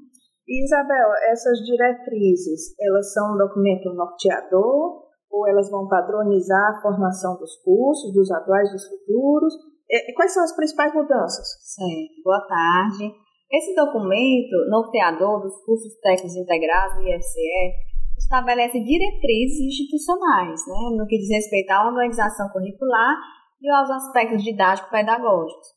Isabel, 0.48 1.10
essas 1.32 1.60
diretrizes, 1.60 2.76
elas 2.80 3.14
são 3.14 3.34
um 3.34 3.38
documento 3.38 3.94
norteador 3.94 5.04
ou 5.32 5.48
elas 5.48 5.70
vão 5.72 5.88
padronizar 5.88 6.72
a 6.72 6.82
formação 6.82 7.38
dos 7.38 7.56
cursos, 7.64 8.14
dos 8.14 8.30
atuais 8.32 8.70
e 8.70 8.74
dos 8.74 8.88
futuros? 8.88 9.54
É, 9.90 10.14
quais 10.14 10.34
são 10.34 10.44
as 10.44 10.56
principais 10.56 10.94
mudanças? 10.94 11.48
Sim, 11.62 12.08
boa 12.24 12.42
tarde. 12.48 13.23
Esse 13.54 13.76
documento, 13.76 14.66
norteador 14.68 15.40
dos 15.42 15.64
cursos 15.64 15.94
técnicos 16.02 16.36
integrados 16.36 16.98
do 16.98 17.08
IFCE, 17.08 17.94
estabelece 18.18 18.80
diretrizes 18.80 19.60
institucionais, 19.60 20.60
né, 20.66 20.98
no 20.98 21.06
que 21.06 21.20
diz 21.20 21.30
respeito 21.30 21.70
à 21.70 21.86
organização 21.86 22.50
curricular 22.50 23.16
e 23.62 23.70
aos 23.70 23.92
aspectos 23.92 24.44
didático-pedagógicos. 24.44 25.68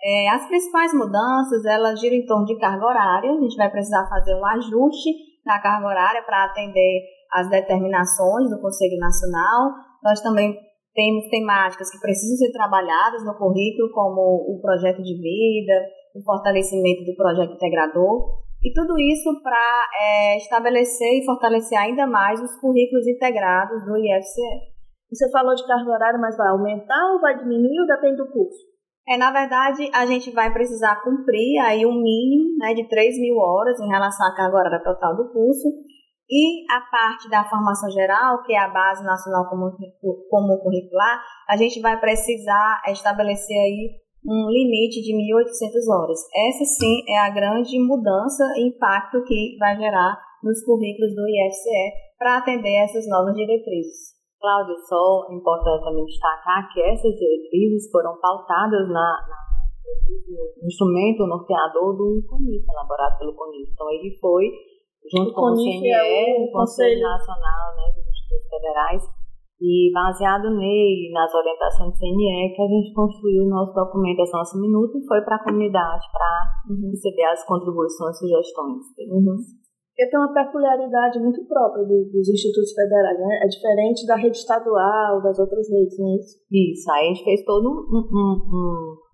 É, 0.00 0.28
as 0.28 0.46
principais 0.46 0.94
mudanças, 0.94 1.64
elas 1.64 1.98
giram 1.98 2.16
em 2.16 2.26
torno 2.26 2.44
de 2.44 2.56
carga 2.56 2.86
horária, 2.86 3.32
a 3.32 3.40
gente 3.40 3.56
vai 3.56 3.68
precisar 3.68 4.08
fazer 4.08 4.34
um 4.34 4.46
ajuste 4.46 5.10
na 5.44 5.60
carga 5.60 5.88
horária 5.88 6.22
para 6.22 6.44
atender 6.44 7.02
às 7.32 7.50
determinações 7.50 8.48
do 8.48 8.60
Conselho 8.60 8.98
Nacional. 8.98 9.72
Nós 10.04 10.20
também 10.20 10.56
temos 10.94 11.28
temáticas 11.30 11.90
que 11.90 11.98
precisam 11.98 12.36
ser 12.36 12.52
trabalhadas 12.52 13.24
no 13.24 13.36
currículo, 13.36 13.90
como 13.92 14.54
o 14.54 14.60
projeto 14.62 15.02
de 15.02 15.16
vida, 15.20 15.82
o 16.14 16.22
fortalecimento 16.22 17.04
do 17.04 17.16
projeto 17.16 17.54
integrador, 17.54 18.44
e 18.62 18.72
tudo 18.72 18.98
isso 18.98 19.42
para 19.42 19.88
é, 20.00 20.36
estabelecer 20.38 21.20
e 21.20 21.24
fortalecer 21.24 21.78
ainda 21.78 22.06
mais 22.06 22.40
os 22.40 22.56
currículos 22.60 23.06
integrados 23.06 23.84
do 23.84 23.96
IFCE. 23.98 24.72
Você 25.10 25.30
falou 25.30 25.54
de 25.54 25.66
carga 25.66 25.90
horária, 25.90 26.18
mas 26.18 26.36
vai 26.36 26.48
aumentar 26.48 27.12
ou 27.12 27.20
vai 27.20 27.36
diminuir 27.36 27.80
ou 27.80 27.86
depende 27.86 28.16
do 28.16 28.32
curso? 28.32 28.74
É, 29.06 29.18
na 29.18 29.30
verdade, 29.30 29.90
a 29.92 30.06
gente 30.06 30.30
vai 30.30 30.50
precisar 30.50 31.02
cumprir 31.04 31.60
aí 31.60 31.84
um 31.84 31.92
mínimo 31.92 32.56
né, 32.58 32.72
de 32.72 32.88
3 32.88 33.20
mil 33.20 33.36
horas 33.36 33.78
em 33.78 33.88
relação 33.88 34.26
à 34.26 34.34
carga 34.34 34.56
horária 34.56 34.82
total 34.82 35.14
do 35.14 35.30
curso, 35.30 35.68
e 36.28 36.64
a 36.72 36.80
parte 36.90 37.28
da 37.28 37.44
formação 37.44 37.90
geral, 37.90 38.42
que 38.44 38.54
é 38.54 38.58
a 38.58 38.68
base 38.68 39.04
nacional 39.04 39.46
comum, 39.50 39.70
comum 40.30 40.58
curricular, 40.62 41.22
a 41.48 41.54
gente 41.54 41.80
vai 41.82 42.00
precisar 42.00 42.80
estabelecer 42.88 43.56
aí 43.56 44.03
um 44.24 44.48
limite 44.48 45.02
de 45.02 45.12
1.800 45.12 45.84
horas. 45.92 46.18
Essa 46.32 46.64
sim 46.64 47.04
é 47.08 47.18
a 47.20 47.30
grande 47.30 47.78
mudança 47.78 48.44
e 48.56 48.68
impacto 48.68 49.22
que 49.24 49.56
vai 49.58 49.76
gerar 49.76 50.16
nos 50.42 50.64
currículos 50.64 51.14
do 51.14 51.28
IFCE 51.28 52.16
para 52.18 52.38
atender 52.38 52.84
essas 52.84 53.06
novas 53.08 53.34
diretrizes. 53.34 54.14
Cláudia, 54.40 54.74
só 54.88 55.28
é 55.30 55.34
importante 55.34 55.84
também 55.84 56.04
destacar 56.04 56.68
que 56.72 56.80
essas 56.82 57.14
diretrizes 57.14 57.90
foram 57.90 58.18
pautadas 58.20 58.88
na, 58.88 59.24
na 59.28 59.44
no 60.60 60.66
instrumento 60.66 61.26
norteador 61.26 61.96
do 61.96 62.24
CONIF, 62.28 62.64
elaborado 62.68 63.18
pelo 63.18 63.34
CONIF. 63.34 63.70
Então, 63.72 63.90
ele 63.90 64.16
foi 64.18 64.50
junto 65.12 65.30
o 65.30 65.34
com 65.34 65.52
o 65.52 65.54
CNE, 65.54 65.90
é 65.90 66.40
o 66.40 66.50
Conselho 66.50 67.00
Nacional 67.00 67.76
né, 67.76 67.92
dos 67.94 68.06
Institutos 68.08 68.48
Federais, 68.48 69.02
e 69.60 69.90
baseado 69.92 70.50
nele, 70.50 71.10
nas 71.12 71.32
orientações 71.34 71.90
do 71.92 71.98
CNE, 71.98 72.54
que 72.54 72.62
a 72.62 72.68
gente 72.68 72.92
construiu 72.92 73.44
o 73.44 73.48
nosso 73.48 73.74
documento, 73.74 74.20
essa 74.20 74.38
nossa 74.38 74.58
minuta, 74.58 74.98
e 74.98 75.06
foi 75.06 75.20
para 75.22 75.36
a 75.36 75.44
comunidade 75.44 76.04
para 76.12 76.74
uhum. 76.74 76.90
receber 76.90 77.24
as 77.24 77.44
contribuições 77.46 78.16
e 78.16 78.18
sugestões. 78.18 78.82
Uhum. 79.08 79.36
Porque 79.94 80.10
tem 80.10 80.18
uma 80.18 80.34
peculiaridade 80.34 81.20
muito 81.20 81.46
própria 81.46 81.84
do, 81.84 82.10
dos 82.10 82.28
institutos 82.28 82.72
federais, 82.74 83.18
né? 83.18 83.38
É 83.42 83.46
diferente 83.46 84.06
da 84.06 84.16
rede 84.16 84.36
estadual, 84.36 85.22
das 85.22 85.38
outras 85.38 85.70
redes, 85.70 85.98
não 85.98 86.08
é 86.08 86.16
isso? 86.16 86.38
Isso, 86.50 86.90
aí 86.90 87.04
a 87.04 87.08
gente 87.14 87.24
fez 87.24 87.44
todo 87.44 87.70
um, 87.70 88.02
um, 88.02 88.34
um 88.50 89.04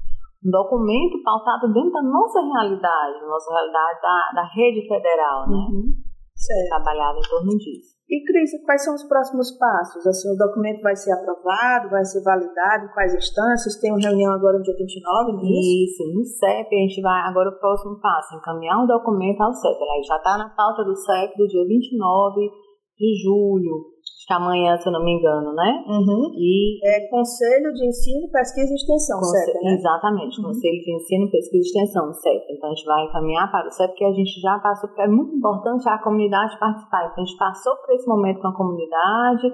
um 0.41 0.51
documento 0.51 1.23
pautado 1.23 1.73
dentro 1.73 1.93
da 1.93 2.03
nossa 2.03 2.41
realidade, 2.41 3.27
nossa 3.29 3.53
realidade 3.53 4.01
da, 4.01 4.41
da 4.41 4.49
rede 4.49 4.89
federal, 4.89 5.49
né? 5.51 5.57
Uhum. 5.57 5.93
Certo. 6.35 6.69
Trabalhava 6.69 7.19
em 7.19 7.29
torno 7.29 7.59
disso. 7.59 8.00
E, 8.11 8.25
Cris, 8.27 8.51
quais 8.67 8.83
são 8.83 8.93
os 8.93 9.07
próximos 9.07 9.57
passos? 9.57 10.05
Assim, 10.05 10.35
o 10.35 10.37
documento 10.37 10.83
vai 10.83 10.97
ser 10.97 11.13
aprovado, 11.13 11.91
vai 11.91 12.05
ser 12.05 12.21
validado, 12.25 12.91
quais 12.93 13.15
instâncias? 13.15 13.79
Tem 13.79 13.93
uma 13.93 14.03
reunião 14.03 14.33
agora 14.33 14.59
no 14.59 14.65
dia 14.65 14.75
29, 14.75 15.33
não 15.33 15.39
é 15.39 15.47
isso? 15.47 16.03
Isso, 16.03 16.19
no 16.19 16.25
CEP 16.25 16.75
a 16.75 16.81
gente 16.83 17.01
vai, 17.01 17.21
agora 17.31 17.51
o 17.51 17.61
próximo 17.61 18.01
passo, 18.01 18.35
encaminhar 18.35 18.83
um 18.83 18.87
documento 18.87 19.41
ao 19.41 19.55
CEP. 19.55 19.79
Aí 19.79 20.03
já 20.03 20.17
está 20.17 20.37
na 20.37 20.51
pauta 20.51 20.83
do 20.83 20.97
CEP 20.97 21.37
do 21.39 21.47
dia 21.47 21.65
29 21.65 22.51
de 22.99 23.23
julho 23.23 23.95
que 24.27 24.35
amanhã, 24.35 24.77
se 24.77 24.89
eu 24.89 24.93
não 24.93 25.03
me 25.05 25.17
engano, 25.17 25.53
né? 25.55 25.85
Uhum. 25.87 26.31
E 26.37 26.79
é 26.85 27.09
Conselho 27.09 27.73
de 27.73 27.87
Ensino, 27.87 28.31
Pesquisa 28.31 28.73
e 28.73 28.77
Extensão, 28.77 29.21
certo? 29.23 29.65
Né? 29.65 29.75
Exatamente, 29.75 30.39
uhum. 30.39 30.49
Conselho 30.49 30.81
de 30.81 30.95
Ensino, 30.95 31.31
Pesquisa 31.31 31.57
e 31.57 31.67
Extensão, 31.67 32.13
certo? 32.13 32.47
Então 32.51 32.71
a 32.71 32.75
gente 32.75 32.87
vai 32.87 33.05
encaminhar 33.05 33.51
para 33.51 33.67
o 33.67 33.71
CEP, 33.71 33.89
porque 33.89 34.05
a 34.05 34.13
gente 34.13 34.41
já 34.41 34.59
passou, 34.59 34.89
porque 34.89 35.03
é 35.03 35.09
muito 35.09 35.35
importante 35.35 35.89
a 35.89 36.03
comunidade 36.03 36.59
participar. 36.59 37.07
Então 37.07 37.25
a 37.25 37.27
gente 37.27 37.39
passou 37.39 37.77
por 37.77 37.95
esse 37.95 38.07
momento 38.09 38.41
com 38.41 38.49
a 38.49 38.57
comunidade, 38.57 39.49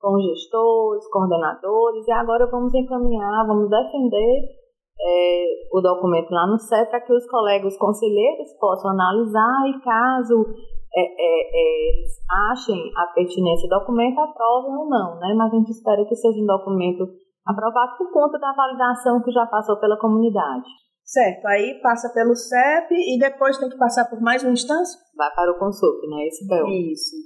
com 0.00 0.16
os 0.16 0.24
gestores, 0.24 1.10
coordenadores, 1.10 2.06
e 2.06 2.12
agora 2.12 2.46
vamos 2.50 2.74
encaminhar, 2.74 3.46
vamos 3.46 3.68
defender 3.68 4.60
é, 5.00 5.44
o 5.72 5.80
documento 5.80 6.30
lá 6.30 6.46
no 6.46 6.58
CEP 6.58 6.90
para 6.90 7.00
que 7.00 7.12
os 7.12 7.26
colegas 7.26 7.76
conselheiros 7.78 8.52
possam 8.58 8.90
analisar 8.90 9.68
e 9.68 9.80
caso 9.80 10.44
é, 10.92 11.00
é, 11.00 11.40
é, 11.52 11.88
eles 11.90 12.10
achem 12.50 12.90
a 12.96 13.06
pertinência 13.14 13.68
do 13.68 13.78
documento, 13.78 14.18
aprovem 14.18 14.74
ou 14.74 14.88
não, 14.88 15.18
né? 15.18 15.32
Mas 15.36 15.52
a 15.52 15.56
gente 15.56 15.70
espera 15.70 16.04
que 16.04 16.16
seja 16.16 16.40
um 16.40 16.46
documento 16.46 17.06
aprovado 17.46 17.96
por 17.96 18.12
conta 18.12 18.38
da 18.38 18.52
validação 18.52 19.22
que 19.22 19.30
já 19.30 19.46
passou 19.46 19.78
pela 19.78 19.98
comunidade. 19.98 20.66
Certo, 21.04 21.46
aí 21.46 21.80
passa 21.82 22.12
pelo 22.12 22.34
CEP 22.34 22.94
e 22.94 23.18
depois 23.18 23.58
tem 23.58 23.68
que 23.68 23.78
passar 23.78 24.04
por 24.08 24.20
mais 24.20 24.42
uma 24.42 24.52
instância? 24.52 25.00
Vai 25.16 25.32
para 25.34 25.50
o 25.50 25.58
consulto, 25.58 26.08
né? 26.08 26.26
Esse 26.26 26.46
BEL. 26.46 26.66
Isso. 26.68 27.16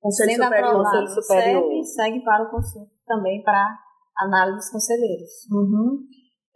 Conselho 0.00 0.30
Sendo 0.30 0.44
Superior. 0.44 0.74
Conselho 0.74 1.08
Superior. 1.08 1.62
CEP 1.62 1.84
segue 1.84 2.24
para 2.24 2.44
o 2.44 2.50
consulto 2.50 2.90
também 3.06 3.42
para 3.42 3.78
análise 4.18 4.56
dos 4.56 4.70
conselheiros. 4.70 5.30
Uhum. 5.50 6.00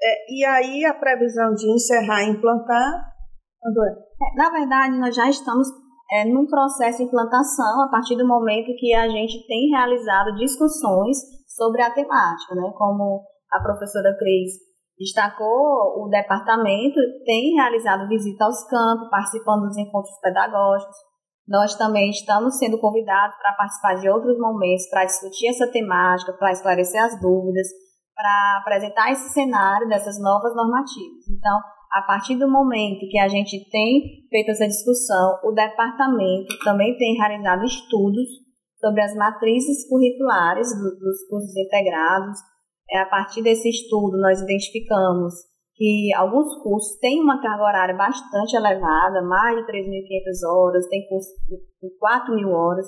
É, 0.01 0.33
e 0.33 0.45
aí 0.45 0.85
a 0.85 0.95
previsão 0.95 1.53
de 1.55 1.71
encerrar 1.73 2.23
e 2.23 2.31
implantar, 2.31 3.14
quando 3.61 3.85
é? 3.85 3.91
é? 3.91 4.37
Na 4.37 4.51
verdade, 4.51 4.99
nós 4.99 5.14
já 5.14 5.29
estamos 5.29 5.69
é, 6.11 6.25
num 6.25 6.47
processo 6.47 6.99
de 6.99 7.05
implantação 7.05 7.83
a 7.83 7.88
partir 7.90 8.16
do 8.16 8.27
momento 8.27 8.77
que 8.79 8.94
a 8.94 9.09
gente 9.09 9.47
tem 9.47 9.68
realizado 9.68 10.35
discussões 10.37 11.18
sobre 11.47 11.83
a 11.83 11.90
temática, 11.90 12.55
né? 12.55 12.73
Como 12.77 13.23
a 13.53 13.61
professora 13.61 14.16
Cris 14.18 14.68
Destacou 14.99 16.03
o 16.03 16.09
departamento, 16.11 16.99
tem 17.25 17.55
realizado 17.55 18.09
visita 18.09 18.44
aos 18.44 18.64
campos, 18.64 19.09
participando 19.09 19.68
dos 19.68 19.79
encontros 19.79 20.18
pedagógicos. 20.21 20.97
Nós 21.47 21.77
também 21.77 22.11
estamos 22.11 22.59
sendo 22.59 22.81
convidados 22.81 23.37
para 23.38 23.53
participar 23.53 23.94
de 23.94 24.11
outros 24.11 24.37
momentos, 24.38 24.88
para 24.90 25.05
discutir 25.05 25.49
essa 25.49 25.71
temática, 25.71 26.33
para 26.33 26.51
esclarecer 26.51 27.01
as 27.01 27.18
dúvidas, 27.21 27.68
para 28.12 28.59
apresentar 28.61 29.12
esse 29.12 29.31
cenário 29.31 29.88
dessas 29.88 30.21
novas 30.21 30.53
normativas. 30.57 31.29
Então, 31.31 31.57
a 31.92 32.03
partir 32.03 32.37
do 32.37 32.51
momento 32.51 33.09
que 33.09 33.18
a 33.18 33.29
gente 33.29 33.68
tem 33.70 34.27
feito 34.29 34.51
essa 34.51 34.66
discussão, 34.66 35.40
o 35.44 35.53
departamento 35.53 36.59
também 36.64 36.96
tem 36.96 37.14
realizado 37.14 37.64
estudos 37.64 38.29
sobre 38.79 39.03
as 39.03 39.14
matrizes 39.14 39.88
curriculares 39.88 40.68
dos 40.79 41.29
cursos 41.29 41.57
integrados, 41.57 42.38
é, 42.90 42.98
a 43.01 43.07
partir 43.07 43.42
desse 43.42 43.68
estudo, 43.68 44.16
nós 44.18 44.40
identificamos 44.40 45.35
que 45.74 46.12
alguns 46.16 46.57
cursos 46.62 46.98
têm 46.98 47.20
uma 47.20 47.40
carga 47.40 47.62
horária 47.62 47.96
bastante 47.96 48.57
elevada, 48.57 49.22
mais 49.22 49.57
de 49.57 49.72
3.500 49.72 50.51
horas, 50.51 50.88
tem 50.88 51.07
curso 51.09 51.29
de 51.81 51.88
4.000 52.03 52.48
horas. 52.51 52.87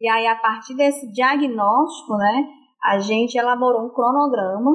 E 0.00 0.08
aí, 0.08 0.26
a 0.26 0.36
partir 0.36 0.74
desse 0.74 1.12
diagnóstico, 1.12 2.16
né, 2.16 2.44
a 2.84 2.98
gente 2.98 3.38
elaborou 3.38 3.86
um 3.86 3.92
cronograma 3.92 4.70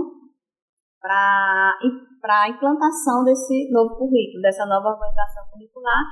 para 1.02 1.80
a 2.28 2.50
implantação 2.50 3.24
desse 3.24 3.70
novo 3.72 3.96
currículo, 3.96 4.42
dessa 4.42 4.66
nova 4.66 4.90
organização 4.90 5.44
curricular, 5.52 6.04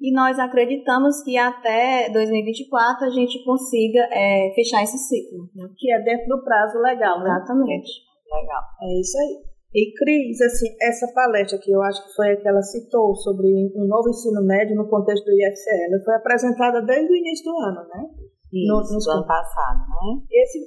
e 0.00 0.12
nós 0.12 0.38
acreditamos 0.38 1.22
que 1.22 1.38
até 1.38 2.10
2024 2.10 3.06
a 3.06 3.10
gente 3.10 3.42
consiga 3.44 4.06
é, 4.12 4.52
fechar 4.54 4.82
esse 4.82 4.98
ciclo. 4.98 5.48
Né? 5.54 5.68
Que 5.78 5.92
é 5.92 6.02
dentro 6.02 6.28
do 6.28 6.44
prazo 6.44 6.78
legal, 6.78 7.20
né? 7.20 7.30
Exatamente. 7.30 7.90
Legal. 8.30 8.62
É 8.82 9.00
isso 9.00 9.16
aí. 9.18 9.54
E 9.74 9.92
Cris, 9.92 10.40
assim, 10.40 10.68
essa 10.80 11.12
palestra 11.12 11.58
que 11.58 11.72
eu 11.72 11.82
acho 11.82 12.04
que 12.06 12.14
foi 12.14 12.30
a 12.30 12.36
que 12.36 12.46
ela 12.46 12.62
citou 12.62 13.14
sobre 13.16 13.48
um 13.74 13.86
novo 13.88 14.08
ensino 14.08 14.40
médio 14.44 14.76
no 14.76 14.88
contexto 14.88 15.24
do 15.24 15.32
IFCE, 15.32 16.04
foi 16.04 16.14
apresentada 16.14 16.80
desde 16.82 17.12
o 17.12 17.16
início 17.16 17.44
do 17.44 17.58
ano, 17.58 17.88
né? 17.88 18.04
Isso, 18.52 18.92
no, 18.92 18.98
no 18.98 19.18
ano 19.18 19.26
passado, 19.26 19.80
né? 19.80 20.22
Esse 20.30 20.60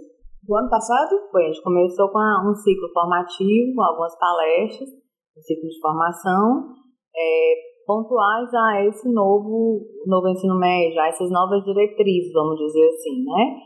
do 0.48 0.56
ano 0.56 0.70
passado? 0.70 1.12
Foi, 1.30 1.44
a 1.44 1.48
gente 1.48 1.62
começou 1.62 2.10
com 2.10 2.20
um 2.20 2.56
ciclo 2.56 2.88
formativo, 2.94 3.82
algumas 3.82 4.18
palestras, 4.18 4.90
um 5.38 5.42
ciclo 5.42 5.68
de 5.68 5.80
formação, 5.82 6.74
é, 7.14 7.54
pontuais 7.86 8.54
a 8.54 8.86
esse 8.86 9.12
novo, 9.12 9.84
novo 10.06 10.30
ensino 10.30 10.58
médio, 10.58 11.00
a 11.02 11.08
essas 11.08 11.30
novas 11.30 11.64
diretrizes, 11.64 12.32
vamos 12.32 12.58
dizer 12.58 12.88
assim, 12.88 13.24
né? 13.26 13.60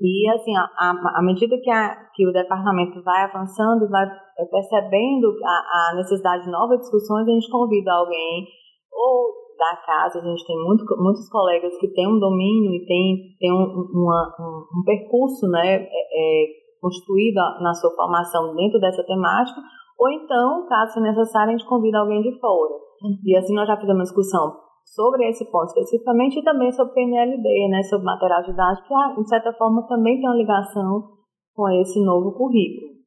E, 0.00 0.30
assim, 0.30 0.52
à 0.54 1.22
medida 1.22 1.58
que, 1.58 1.70
a, 1.70 1.96
que 2.14 2.24
o 2.24 2.32
departamento 2.32 3.02
vai 3.02 3.24
avançando 3.24 3.84
e 3.84 3.88
vai 3.88 4.06
percebendo 4.48 5.34
a, 5.42 5.90
a, 5.90 5.96
necessidade 5.96 6.44
de 6.44 6.50
novas 6.52 6.78
discussões, 6.78 7.26
a 7.26 7.32
gente 7.32 7.50
convida 7.50 7.90
alguém 7.92 8.46
ou 8.92 9.47
da 9.58 9.76
casa, 9.84 10.20
a 10.20 10.22
gente 10.22 10.46
tem 10.46 10.56
muito, 10.56 10.84
muitos 10.96 11.28
colegas 11.28 11.76
que 11.78 11.88
têm 11.88 12.06
um 12.06 12.18
domínio 12.18 12.72
e 12.72 12.86
tem, 12.86 13.36
tem 13.38 13.52
um, 13.52 13.66
uma, 13.92 14.34
um, 14.38 14.80
um 14.80 14.84
percurso 14.84 15.46
né, 15.48 15.82
é, 15.82 15.86
é, 15.86 16.46
constituído 16.80 17.40
na 17.60 17.74
sua 17.74 17.90
formação 17.94 18.54
dentro 18.54 18.78
dessa 18.78 19.04
temática, 19.04 19.60
ou 19.98 20.08
então, 20.10 20.66
caso 20.68 20.94
seja 20.94 21.06
necessário, 21.06 21.48
a 21.48 21.58
gente 21.58 21.68
convida 21.68 21.98
alguém 21.98 22.22
de 22.22 22.38
fora. 22.38 22.74
Uhum. 23.02 23.18
E 23.24 23.36
assim 23.36 23.54
nós 23.54 23.66
já 23.66 23.76
fizemos 23.76 23.98
uma 23.98 24.04
discussão 24.04 24.68
sobre 24.94 25.28
esse 25.28 25.44
ponto 25.50 25.66
especificamente 25.66 26.38
e 26.38 26.44
também 26.44 26.72
sobre 26.72 26.94
PNLD, 26.94 27.68
né, 27.68 27.82
sobre 27.82 28.06
material 28.06 28.42
didático, 28.42 28.88
que, 28.88 29.22
de 29.22 29.28
certa 29.28 29.52
forma, 29.52 29.86
também 29.86 30.20
tem 30.20 30.28
uma 30.28 30.36
ligação 30.36 31.18
com 31.54 31.68
esse 31.80 32.02
novo 32.02 32.32
currículo. 32.32 32.97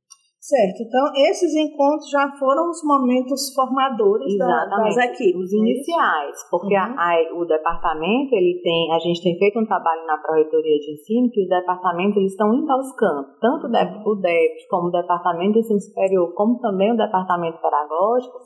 Certo, 0.42 0.82
então 0.82 1.06
esses 1.30 1.54
encontros 1.54 2.10
já 2.10 2.26
foram 2.40 2.72
os 2.72 2.82
momentos 2.82 3.54
formadores 3.54 4.36
das 4.40 4.98
equipes. 4.98 5.38
Os 5.38 5.54
iniciais, 5.54 6.36
porque 6.50 6.74
uhum. 6.74 6.98
a, 6.98 7.14
a, 7.14 7.38
o 7.38 7.46
departamento, 7.46 8.34
ele 8.34 8.60
tem, 8.64 8.92
a 8.92 8.98
gente 8.98 9.22
tem 9.22 9.38
feito 9.38 9.60
um 9.60 9.66
trabalho 9.68 10.02
na 10.08 10.18
Pró-Reitoria 10.18 10.80
de 10.80 10.94
Ensino, 10.94 11.30
que 11.30 11.44
os 11.44 11.48
departamentos 11.48 12.18
eles 12.18 12.32
estão 12.32 12.52
indo 12.56 12.72
aos 12.72 12.92
campos, 12.96 13.38
tanto 13.40 13.68
o 13.68 14.16
DEP 14.16 14.66
como 14.68 14.88
o 14.88 14.92
Departamento 14.92 15.54
de 15.54 15.60
Ensino 15.60 15.80
Superior, 15.80 16.34
como 16.34 16.58
também 16.58 16.92
o 16.92 16.98
Departamento 16.98 17.62
Pedagógico, 17.62 18.40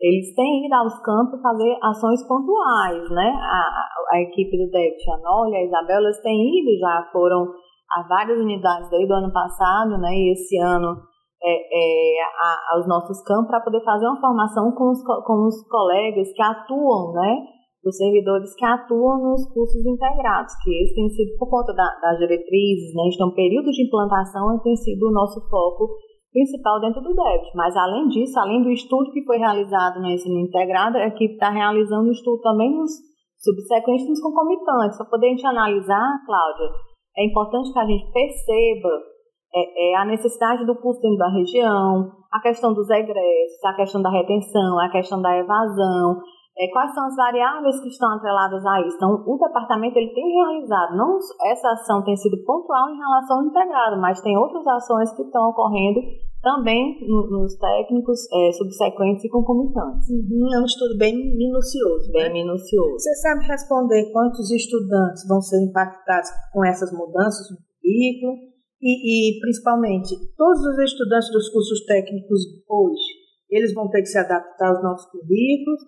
eles 0.00 0.32
têm 0.36 0.66
ido 0.66 0.74
aos 0.76 1.02
campos 1.02 1.42
fazer 1.42 1.76
ações 1.82 2.22
pontuais, 2.28 3.10
né? 3.10 3.26
A, 3.26 3.58
a, 3.58 4.16
a 4.16 4.22
equipe 4.22 4.56
do 4.56 4.70
David 4.70 5.02
Chanol 5.02 5.50
e 5.50 5.56
a 5.56 5.64
Isabela, 5.64 6.06
eles 6.06 6.22
têm 6.22 6.62
ido, 6.62 6.78
já 6.78 7.10
foram 7.10 7.42
a 7.90 8.06
várias 8.06 8.38
unidades 8.38 8.88
desde 8.88 9.12
o 9.12 9.16
ano 9.16 9.32
passado, 9.32 9.98
né? 9.98 10.14
E 10.14 10.32
esse 10.32 10.56
ano 10.58 11.09
é, 11.42 11.52
é, 11.52 12.22
a, 12.22 12.76
aos 12.76 12.86
nossos 12.86 13.22
campos 13.22 13.48
para 13.48 13.60
poder 13.60 13.82
fazer 13.82 14.06
uma 14.06 14.20
formação 14.20 14.72
com 14.72 14.90
os, 14.90 15.02
com 15.02 15.46
os 15.46 15.66
colegas 15.68 16.32
que 16.32 16.42
atuam, 16.42 17.12
né? 17.12 17.46
Os 17.84 17.96
servidores 17.96 18.54
que 18.54 18.64
atuam 18.64 19.30
nos 19.30 19.48
cursos 19.54 19.86
integrados, 19.86 20.52
que 20.62 20.70
eles 20.70 20.94
têm 20.94 21.08
sido, 21.08 21.38
por 21.38 21.48
conta 21.48 21.72
da, 21.72 21.88
das 22.02 22.18
diretrizes, 22.18 22.94
né? 22.94 23.08
Então, 23.14 23.32
período 23.32 23.70
de 23.70 23.86
implantação 23.86 24.60
tem 24.62 24.76
sido 24.76 25.08
o 25.08 25.12
nosso 25.12 25.40
foco 25.48 25.88
principal 26.30 26.78
dentro 26.80 27.00
do 27.00 27.14
DEBT. 27.14 27.50
Mas, 27.54 27.74
além 27.76 28.06
disso, 28.08 28.38
além 28.38 28.62
do 28.62 28.70
estudo 28.70 29.10
que 29.10 29.24
foi 29.24 29.38
realizado 29.38 29.98
no 30.00 30.10
ensino 30.10 30.38
integrado, 30.38 30.98
a 30.98 31.06
equipe 31.06 31.34
está 31.34 31.50
realizando 31.50 32.08
um 32.08 32.12
estudo 32.12 32.40
também 32.42 32.70
nos 32.76 32.92
subsequentes 33.38 34.08
nos 34.08 34.20
concomitantes, 34.20 34.98
para 34.98 35.06
poder 35.06 35.28
a 35.28 35.30
gente 35.30 35.46
analisar, 35.46 36.20
Cláudia, 36.26 36.68
é 37.16 37.24
importante 37.24 37.72
que 37.72 37.78
a 37.78 37.86
gente 37.86 38.12
perceba 38.12 39.09
é, 39.54 39.92
é, 39.92 39.96
a 39.96 40.04
necessidade 40.04 40.64
do 40.64 40.76
curso 40.76 41.00
dentro 41.00 41.18
da 41.18 41.28
região, 41.28 42.12
a 42.32 42.40
questão 42.40 42.72
dos 42.72 42.88
egressos, 42.88 43.64
a 43.64 43.74
questão 43.74 44.00
da 44.00 44.10
retenção, 44.10 44.78
a 44.78 44.88
questão 44.90 45.20
da 45.20 45.36
evasão, 45.36 46.22
é, 46.58 46.68
quais 46.72 46.94
são 46.94 47.06
as 47.06 47.16
variáveis 47.16 47.80
que 47.80 47.88
estão 47.88 48.12
atreladas 48.14 48.64
a 48.64 48.80
isso. 48.82 48.96
Então, 48.96 49.24
o 49.26 49.38
departamento 49.38 49.98
ele 49.98 50.12
tem 50.12 50.24
realizado, 50.30 50.96
não 50.96 51.18
essa 51.46 51.70
ação 51.70 52.04
tem 52.04 52.16
sido 52.16 52.36
pontual 52.44 52.90
em 52.90 52.98
relação 52.98 53.38
ao 53.38 53.46
integrado, 53.46 54.00
mas 54.00 54.20
tem 54.20 54.36
outras 54.36 54.66
ações 54.66 55.12
que 55.14 55.22
estão 55.22 55.48
ocorrendo 55.50 56.00
também 56.42 56.96
nos 57.06 57.56
técnicos 57.56 58.20
é, 58.32 58.52
subsequentes 58.52 59.24
e 59.24 59.28
concomitantes. 59.28 60.08
Uhum, 60.08 60.48
é 60.54 60.60
um 60.60 60.64
estudo 60.64 60.96
bem 60.96 61.14
minucioso. 61.36 62.10
Bem 62.12 62.28
né? 62.28 62.32
minucioso. 62.32 62.98
Você 62.98 63.14
sabe 63.16 63.44
responder 63.44 64.10
quantos 64.12 64.50
estudantes 64.50 65.26
vão 65.28 65.40
ser 65.40 65.62
impactados 65.62 66.30
com 66.52 66.64
essas 66.64 66.90
mudanças 66.92 67.50
no 67.50 67.56
currículo? 67.80 68.49
E, 68.82 69.36
e 69.36 69.40
principalmente, 69.40 70.16
todos 70.36 70.60
os 70.60 70.78
estudantes 70.78 71.30
dos 71.30 71.48
cursos 71.50 71.84
técnicos 71.84 72.40
hoje, 72.68 73.20
eles 73.50 73.74
vão 73.74 73.88
ter 73.90 74.00
que 74.00 74.06
se 74.06 74.18
adaptar 74.18 74.68
aos 74.68 74.82
novos 74.82 75.04
currículos 75.06 75.80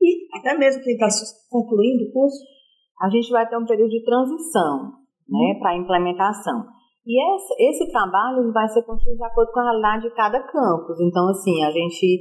e 0.00 0.26
até 0.36 0.56
mesmo 0.56 0.82
quem 0.82 0.94
está 0.94 1.06
concluindo 1.50 2.04
o 2.04 2.12
curso, 2.12 2.42
a 3.00 3.08
gente 3.08 3.30
vai 3.30 3.48
ter 3.48 3.56
um 3.56 3.66
período 3.66 3.90
de 3.90 4.04
transição 4.04 4.92
né, 5.28 5.58
para 5.60 5.70
a 5.70 5.76
implementação. 5.76 6.66
E 7.06 7.16
esse, 7.16 7.54
esse 7.70 7.90
trabalho 7.90 8.52
vai 8.52 8.68
ser 8.68 8.82
construído 8.82 9.18
de 9.18 9.24
acordo 9.24 9.52
com 9.52 9.60
a 9.60 9.64
realidade 9.64 10.02
de 10.08 10.14
cada 10.14 10.40
campus. 10.40 11.00
Então, 11.00 11.28
assim, 11.28 11.62
a 11.64 11.70
gente 11.70 12.20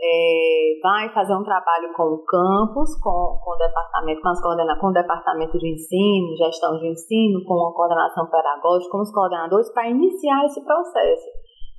é, 0.00 0.78
vai 0.80 1.12
fazer 1.12 1.34
um 1.34 1.42
trabalho 1.42 1.92
com 1.96 2.04
o 2.14 2.24
campus, 2.24 2.94
com, 3.02 3.38
com 3.42 3.50
o 3.50 3.58
departamento, 3.58 4.22
com, 4.22 4.28
as 4.28 4.40
coordena, 4.40 4.78
com 4.78 4.86
o 4.88 4.92
departamento 4.92 5.58
de 5.58 5.74
ensino, 5.74 6.36
gestão 6.36 6.78
de 6.78 6.86
ensino, 6.86 7.44
com 7.44 7.66
a 7.66 7.74
coordenação 7.74 8.26
pedagógica, 8.30 8.92
com 8.92 9.02
os 9.02 9.12
coordenadores, 9.12 9.72
para 9.72 9.90
iniciar 9.90 10.44
esse 10.44 10.64
processo. 10.64 11.26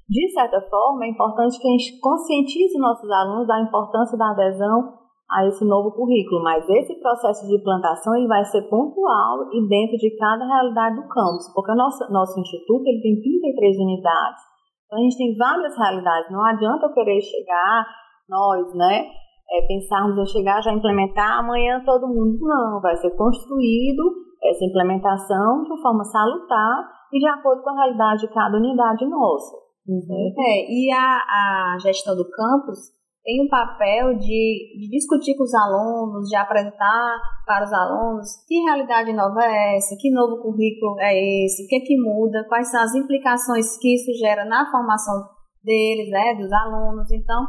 De 0.10 0.28
certa 0.34 0.60
forma, 0.70 1.06
é 1.06 1.10
importante 1.10 1.60
que 1.60 1.68
a 1.68 1.72
gente 1.72 2.00
conscientize 2.02 2.78
nossos 2.78 3.10
alunos 3.10 3.48
da 3.48 3.62
importância 3.62 4.18
da 4.18 4.32
adesão 4.32 5.00
a 5.30 5.46
esse 5.46 5.64
novo 5.64 5.92
currículo, 5.92 6.42
mas 6.42 6.68
esse 6.68 7.00
processo 7.00 7.46
de 7.46 7.56
implantação 7.56 8.16
ele 8.16 8.28
vai 8.28 8.44
ser 8.46 8.64
pontual 8.64 9.46
e 9.54 9.68
dentro 9.70 9.96
de 9.98 10.18
cada 10.18 10.44
realidade 10.44 10.96
do 10.96 11.08
campus, 11.08 11.54
porque 11.54 11.72
o 11.72 11.76
nosso, 11.76 12.12
nosso 12.12 12.40
instituto 12.40 12.88
ele 12.88 13.00
tem 13.00 13.22
33 13.22 13.78
unidades, 13.78 14.42
então 14.88 14.98
a 14.98 15.02
gente 15.04 15.18
tem 15.18 15.38
várias 15.38 15.78
realidades, 15.78 16.32
não 16.32 16.44
adianta 16.44 16.88
eu 16.88 16.94
querer 16.94 17.22
chegar, 17.22 17.86
nós, 18.30 18.74
né, 18.76 19.08
é, 19.52 19.68
pensarmos 19.68 20.18
em 20.18 20.32
chegar 20.32 20.62
já 20.62 20.72
implementar 20.72 21.40
amanhã 21.40 21.82
todo 21.84 22.08
mundo, 22.08 22.38
não, 22.40 22.80
vai 22.82 22.96
ser 22.98 23.10
construído 23.16 24.04
essa 24.44 24.64
implementação 24.64 25.64
de 25.64 25.72
uma 25.72 25.82
forma 25.82 26.04
salutar 26.06 27.00
e 27.12 27.20
de 27.20 27.28
acordo 27.28 27.64
com 27.64 27.70
a 27.72 27.84
realidade 27.84 28.22
de 28.22 28.34
cada 28.34 28.58
unidade 28.58 29.06
nossa. 29.08 29.56
Uhum. 29.88 30.34
É, 30.38 30.72
e 30.72 30.92
a, 30.92 31.74
a 31.74 31.78
gestão 31.80 32.16
do 32.16 32.30
campus 32.30 33.00
tem 33.24 33.44
um 33.44 33.50
papel 33.50 34.16
de, 34.18 34.78
de, 34.80 34.90
discutir 34.90 35.36
com 35.36 35.44
os 35.44 35.54
alunos, 35.54 36.30
de 36.30 36.36
apresentar 36.36 37.20
para 37.46 37.66
os 37.66 37.74
alunos 37.74 38.28
que 38.48 38.62
realidade 38.62 39.14
nova 39.14 39.44
é 39.44 39.78
essa, 39.78 39.96
que 40.00 40.12
novo 40.12 40.42
currículo 40.42 40.96
é 41.00 41.46
esse, 41.46 41.64
o 41.64 41.68
que 41.68 41.76
é 41.76 41.80
que 41.80 42.00
muda, 42.00 42.46
quais 42.48 42.70
são 42.72 42.82
as 42.82 42.94
implicações 42.96 43.78
que 43.78 43.96
isso 43.96 44.12
gera 44.20 44.46
na 44.46 44.70
formação 44.72 45.28
deles, 45.64 46.10
né, 46.10 46.36
dos 46.36 46.52
alunos. 46.52 47.12
Então, 47.12 47.46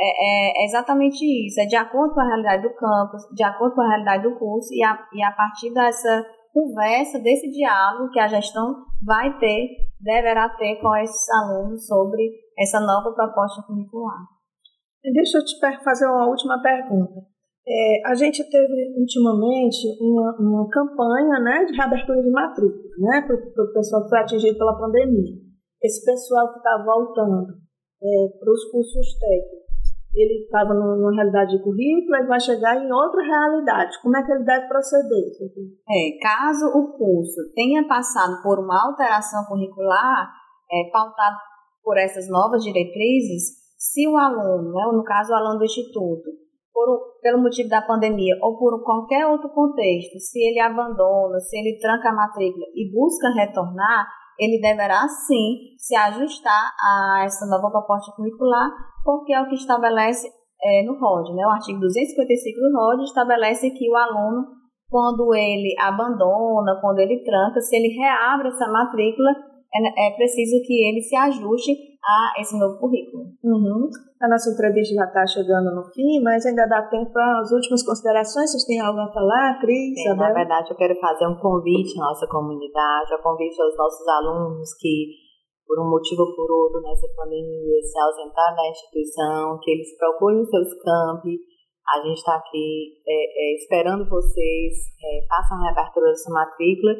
é, 0.00 0.08
é, 0.08 0.62
é 0.62 0.64
exatamente 0.64 1.24
isso, 1.24 1.60
é 1.60 1.66
de 1.66 1.76
acordo 1.76 2.14
com 2.14 2.20
a 2.20 2.26
realidade 2.26 2.62
do 2.62 2.74
campus, 2.74 3.22
de 3.34 3.42
acordo 3.42 3.74
com 3.74 3.82
a 3.82 3.88
realidade 3.88 4.22
do 4.22 4.38
curso 4.38 4.72
e 4.72 4.82
a, 4.82 4.98
e 5.12 5.22
a 5.22 5.32
partir 5.32 5.72
dessa 5.72 6.24
conversa, 6.52 7.18
desse 7.20 7.50
diálogo 7.50 8.10
que 8.10 8.20
a 8.20 8.28
gestão 8.28 8.84
vai 9.04 9.38
ter, 9.38 9.68
deverá 10.00 10.48
ter 10.50 10.76
com 10.80 10.94
esses 10.96 11.28
alunos 11.30 11.86
sobre 11.86 12.30
essa 12.58 12.80
nova 12.80 13.12
proposta 13.12 13.62
curricular. 13.62 14.24
Deixa 15.02 15.38
eu 15.38 15.44
te 15.44 15.58
fazer 15.84 16.06
uma 16.06 16.28
última 16.28 16.60
pergunta. 16.60 17.20
É, 17.66 18.08
a 18.08 18.14
gente 18.14 18.42
teve 18.48 18.98
ultimamente 18.98 19.86
uma, 20.00 20.36
uma 20.40 20.68
campanha 20.70 21.38
né, 21.40 21.64
de 21.66 21.76
reabertura 21.76 22.22
de 22.22 22.30
matrícula 22.30 22.82
né, 22.98 23.22
para 23.26 23.64
o 23.64 23.72
pessoal 23.72 24.02
que 24.04 24.08
foi 24.08 24.18
atingido 24.20 24.56
pela 24.56 24.78
pandemia. 24.78 25.36
Esse 25.82 26.04
pessoal 26.04 26.50
que 26.52 26.58
está 26.58 26.82
voltando 26.82 27.52
é, 28.02 28.38
para 28.40 28.52
os 28.52 28.64
cursos 28.70 29.18
técnicos, 29.18 29.67
ele 30.14 30.44
estava 30.44 30.74
numa 30.74 31.14
realidade 31.14 31.56
de 31.56 31.62
currículo 31.62 32.16
e 32.16 32.26
vai 32.26 32.40
chegar 32.40 32.76
em 32.76 32.92
outra 32.92 33.22
realidade. 33.22 34.00
Como 34.02 34.16
é 34.16 34.22
que 34.24 34.32
ele 34.32 34.44
deve 34.44 34.66
proceder? 34.66 35.24
É, 35.88 36.18
caso 36.20 36.66
o 36.66 36.96
curso 36.96 37.52
tenha 37.54 37.86
passado 37.86 38.42
por 38.42 38.58
uma 38.58 38.88
alteração 38.88 39.44
curricular, 39.44 40.28
é, 40.70 40.90
pautado 40.90 41.36
por 41.82 41.96
essas 41.96 42.28
novas 42.28 42.62
diretrizes, 42.62 43.56
se 43.78 44.06
o 44.08 44.16
aluno, 44.16 44.72
né, 44.72 44.90
no 44.92 45.04
caso 45.04 45.32
o 45.32 45.36
aluno 45.36 45.58
do 45.58 45.64
instituto, 45.64 46.28
por, 46.72 47.18
pelo 47.22 47.42
motivo 47.42 47.68
da 47.68 47.82
pandemia 47.82 48.36
ou 48.42 48.58
por 48.58 48.82
qualquer 48.84 49.26
outro 49.26 49.48
contexto, 49.50 50.18
se 50.18 50.38
ele 50.38 50.60
abandona, 50.60 51.38
se 51.40 51.56
ele 51.56 51.78
tranca 51.80 52.10
a 52.10 52.14
matrícula 52.14 52.66
e 52.74 52.92
busca 52.92 53.28
retornar, 53.30 54.06
ele 54.38 54.60
deverá 54.60 55.08
sim 55.08 55.74
se 55.76 55.96
ajustar 55.96 56.72
a 56.80 57.24
essa 57.24 57.46
nova 57.46 57.70
proposta 57.70 58.12
curricular, 58.14 58.70
porque 59.08 59.32
é 59.32 59.40
o 59.40 59.48
que 59.48 59.54
estabelece 59.54 60.28
é, 60.60 60.84
no 60.84 60.92
ROD, 61.00 61.34
né? 61.34 61.40
O 61.46 61.56
artigo 61.56 61.80
255 61.80 62.60
do 62.60 62.76
ROD 62.76 63.04
estabelece 63.04 63.70
que 63.70 63.88
o 63.88 63.96
aluno, 63.96 64.52
quando 64.90 65.34
ele 65.34 65.74
abandona, 65.80 66.76
quando 66.82 66.98
ele 66.98 67.24
tranca, 67.24 67.58
se 67.58 67.74
ele 67.74 67.88
reabre 67.88 68.48
essa 68.48 68.68
matrícula, 68.68 69.30
é, 69.72 70.08
é 70.08 70.14
preciso 70.14 70.60
que 70.62 70.74
ele 70.74 71.00
se 71.00 71.16
ajuste 71.16 71.72
a 72.04 72.40
esse 72.42 72.58
novo 72.58 72.78
currículo. 72.78 73.24
Uhum. 73.42 73.88
A 74.20 74.28
nossa 74.28 74.50
entrevista 74.50 74.94
já 74.94 75.04
está 75.04 75.26
chegando 75.26 75.74
no 75.74 75.84
fim, 75.84 76.20
mas 76.22 76.44
ainda 76.44 76.66
dá 76.66 76.82
tempo 76.82 77.10
para 77.10 77.40
as 77.40 77.50
últimas 77.50 77.82
considerações. 77.82 78.50
Vocês 78.52 78.64
têm 78.64 78.78
algo 78.78 79.00
a 79.00 79.10
falar, 79.10 79.58
Cris? 79.58 79.94
Sim, 80.02 80.16
na 80.16 80.32
verdade, 80.34 80.70
eu 80.70 80.76
quero 80.76 80.94
fazer 81.00 81.26
um 81.26 81.40
convite 81.40 81.98
à 81.98 82.04
nossa 82.04 82.26
comunidade, 82.26 83.14
um 83.18 83.22
convite 83.22 83.58
aos 83.62 83.74
nossos 83.74 84.06
alunos 84.06 84.68
que, 84.78 85.27
por 85.68 85.78
um 85.78 85.90
motivo 85.90 86.22
ou 86.22 86.34
por 86.34 86.50
outro, 86.50 86.80
nessa 86.80 87.06
pandemia, 87.14 87.82
se 87.82 88.00
ausentaram 88.00 88.56
da 88.56 88.70
instituição, 88.70 89.60
que 89.62 89.70
eles 89.70 89.96
procurem 89.98 90.44
seus 90.46 90.72
campi. 90.80 91.36
A 91.86 92.00
gente 92.02 92.16
está 92.16 92.36
aqui 92.36 92.96
é, 93.06 93.12
é, 93.12 93.54
esperando 93.56 94.08
vocês, 94.08 94.72
é, 95.04 95.26
façam 95.28 95.58
a 95.58 95.64
reabertura 95.64 96.08
da 96.08 96.16
sua 96.16 96.32
matrícula 96.32 96.92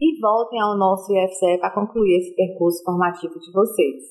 e 0.00 0.20
voltem 0.20 0.60
ao 0.60 0.78
nosso 0.78 1.12
IFCE 1.12 1.58
para 1.58 1.74
concluir 1.74 2.18
esse 2.18 2.34
percurso 2.34 2.82
formativo 2.84 3.38
de 3.38 3.52
vocês. 3.52 4.02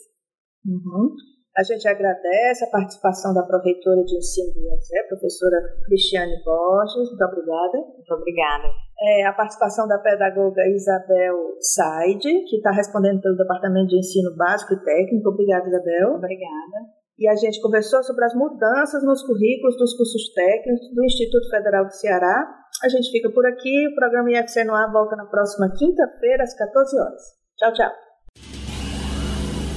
Uhum. 0.65 1.15
A 1.57 1.63
gente 1.63 1.87
agradece 1.87 2.63
a 2.65 2.69
participação 2.69 3.33
da 3.33 3.43
Prefeitura 3.43 4.03
de 4.03 4.15
Ensino 4.15 4.53
do 4.53 4.73
IFCE, 4.73 5.07
professora 5.09 5.57
Cristiane 5.85 6.41
Borges, 6.43 7.09
muito 7.09 7.25
obrigada. 7.25 7.77
Muito 7.77 8.13
obrigada. 8.13 8.67
É, 9.01 9.25
a 9.25 9.33
participação 9.33 9.87
da 9.87 9.97
pedagoga 9.97 10.61
Isabel 10.67 11.35
Saide, 11.59 12.45
que 12.45 12.57
está 12.57 12.71
respondendo 12.71 13.21
pelo 13.21 13.35
Departamento 13.35 13.87
de 13.87 13.99
Ensino 13.99 14.35
Básico 14.37 14.73
e 14.73 14.83
Técnico. 14.83 15.29
Obrigada, 15.29 15.67
Isabel. 15.67 16.15
Obrigada. 16.15 16.77
E 17.19 17.27
a 17.27 17.35
gente 17.35 17.61
conversou 17.61 18.01
sobre 18.03 18.25
as 18.25 18.33
mudanças 18.33 19.03
nos 19.03 19.21
currículos 19.23 19.77
dos 19.77 19.95
cursos 19.97 20.33
técnicos 20.33 20.93
do 20.95 21.03
Instituto 21.03 21.49
Federal 21.49 21.85
do 21.85 21.93
Ceará 21.93 22.61
a 22.83 22.89
gente 22.89 23.11
fica 23.11 23.29
por 23.29 23.45
aqui. 23.45 23.87
O 23.87 23.95
programa 23.95 24.31
IFC 24.31 24.63
no 24.63 24.73
ar 24.73 24.91
volta 24.91 25.15
na 25.15 25.25
próxima 25.25 25.71
quinta-feira, 25.77 26.43
às 26.43 26.55
14 26.55 26.99
horas. 26.99 27.21
Tchau, 27.57 27.73
tchau. 27.73 28.10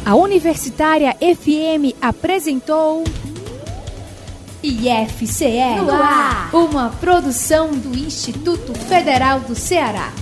A 0.06 0.14
Universitária 0.14 1.14
FM 1.14 1.96
apresentou 1.98 3.04
IFCE 4.62 5.80
uma 6.52 6.90
produção 6.90 7.70
do 7.70 7.96
Instituto 7.96 8.74
Federal 8.74 9.40
do 9.40 9.54
Ceará. 9.54 10.12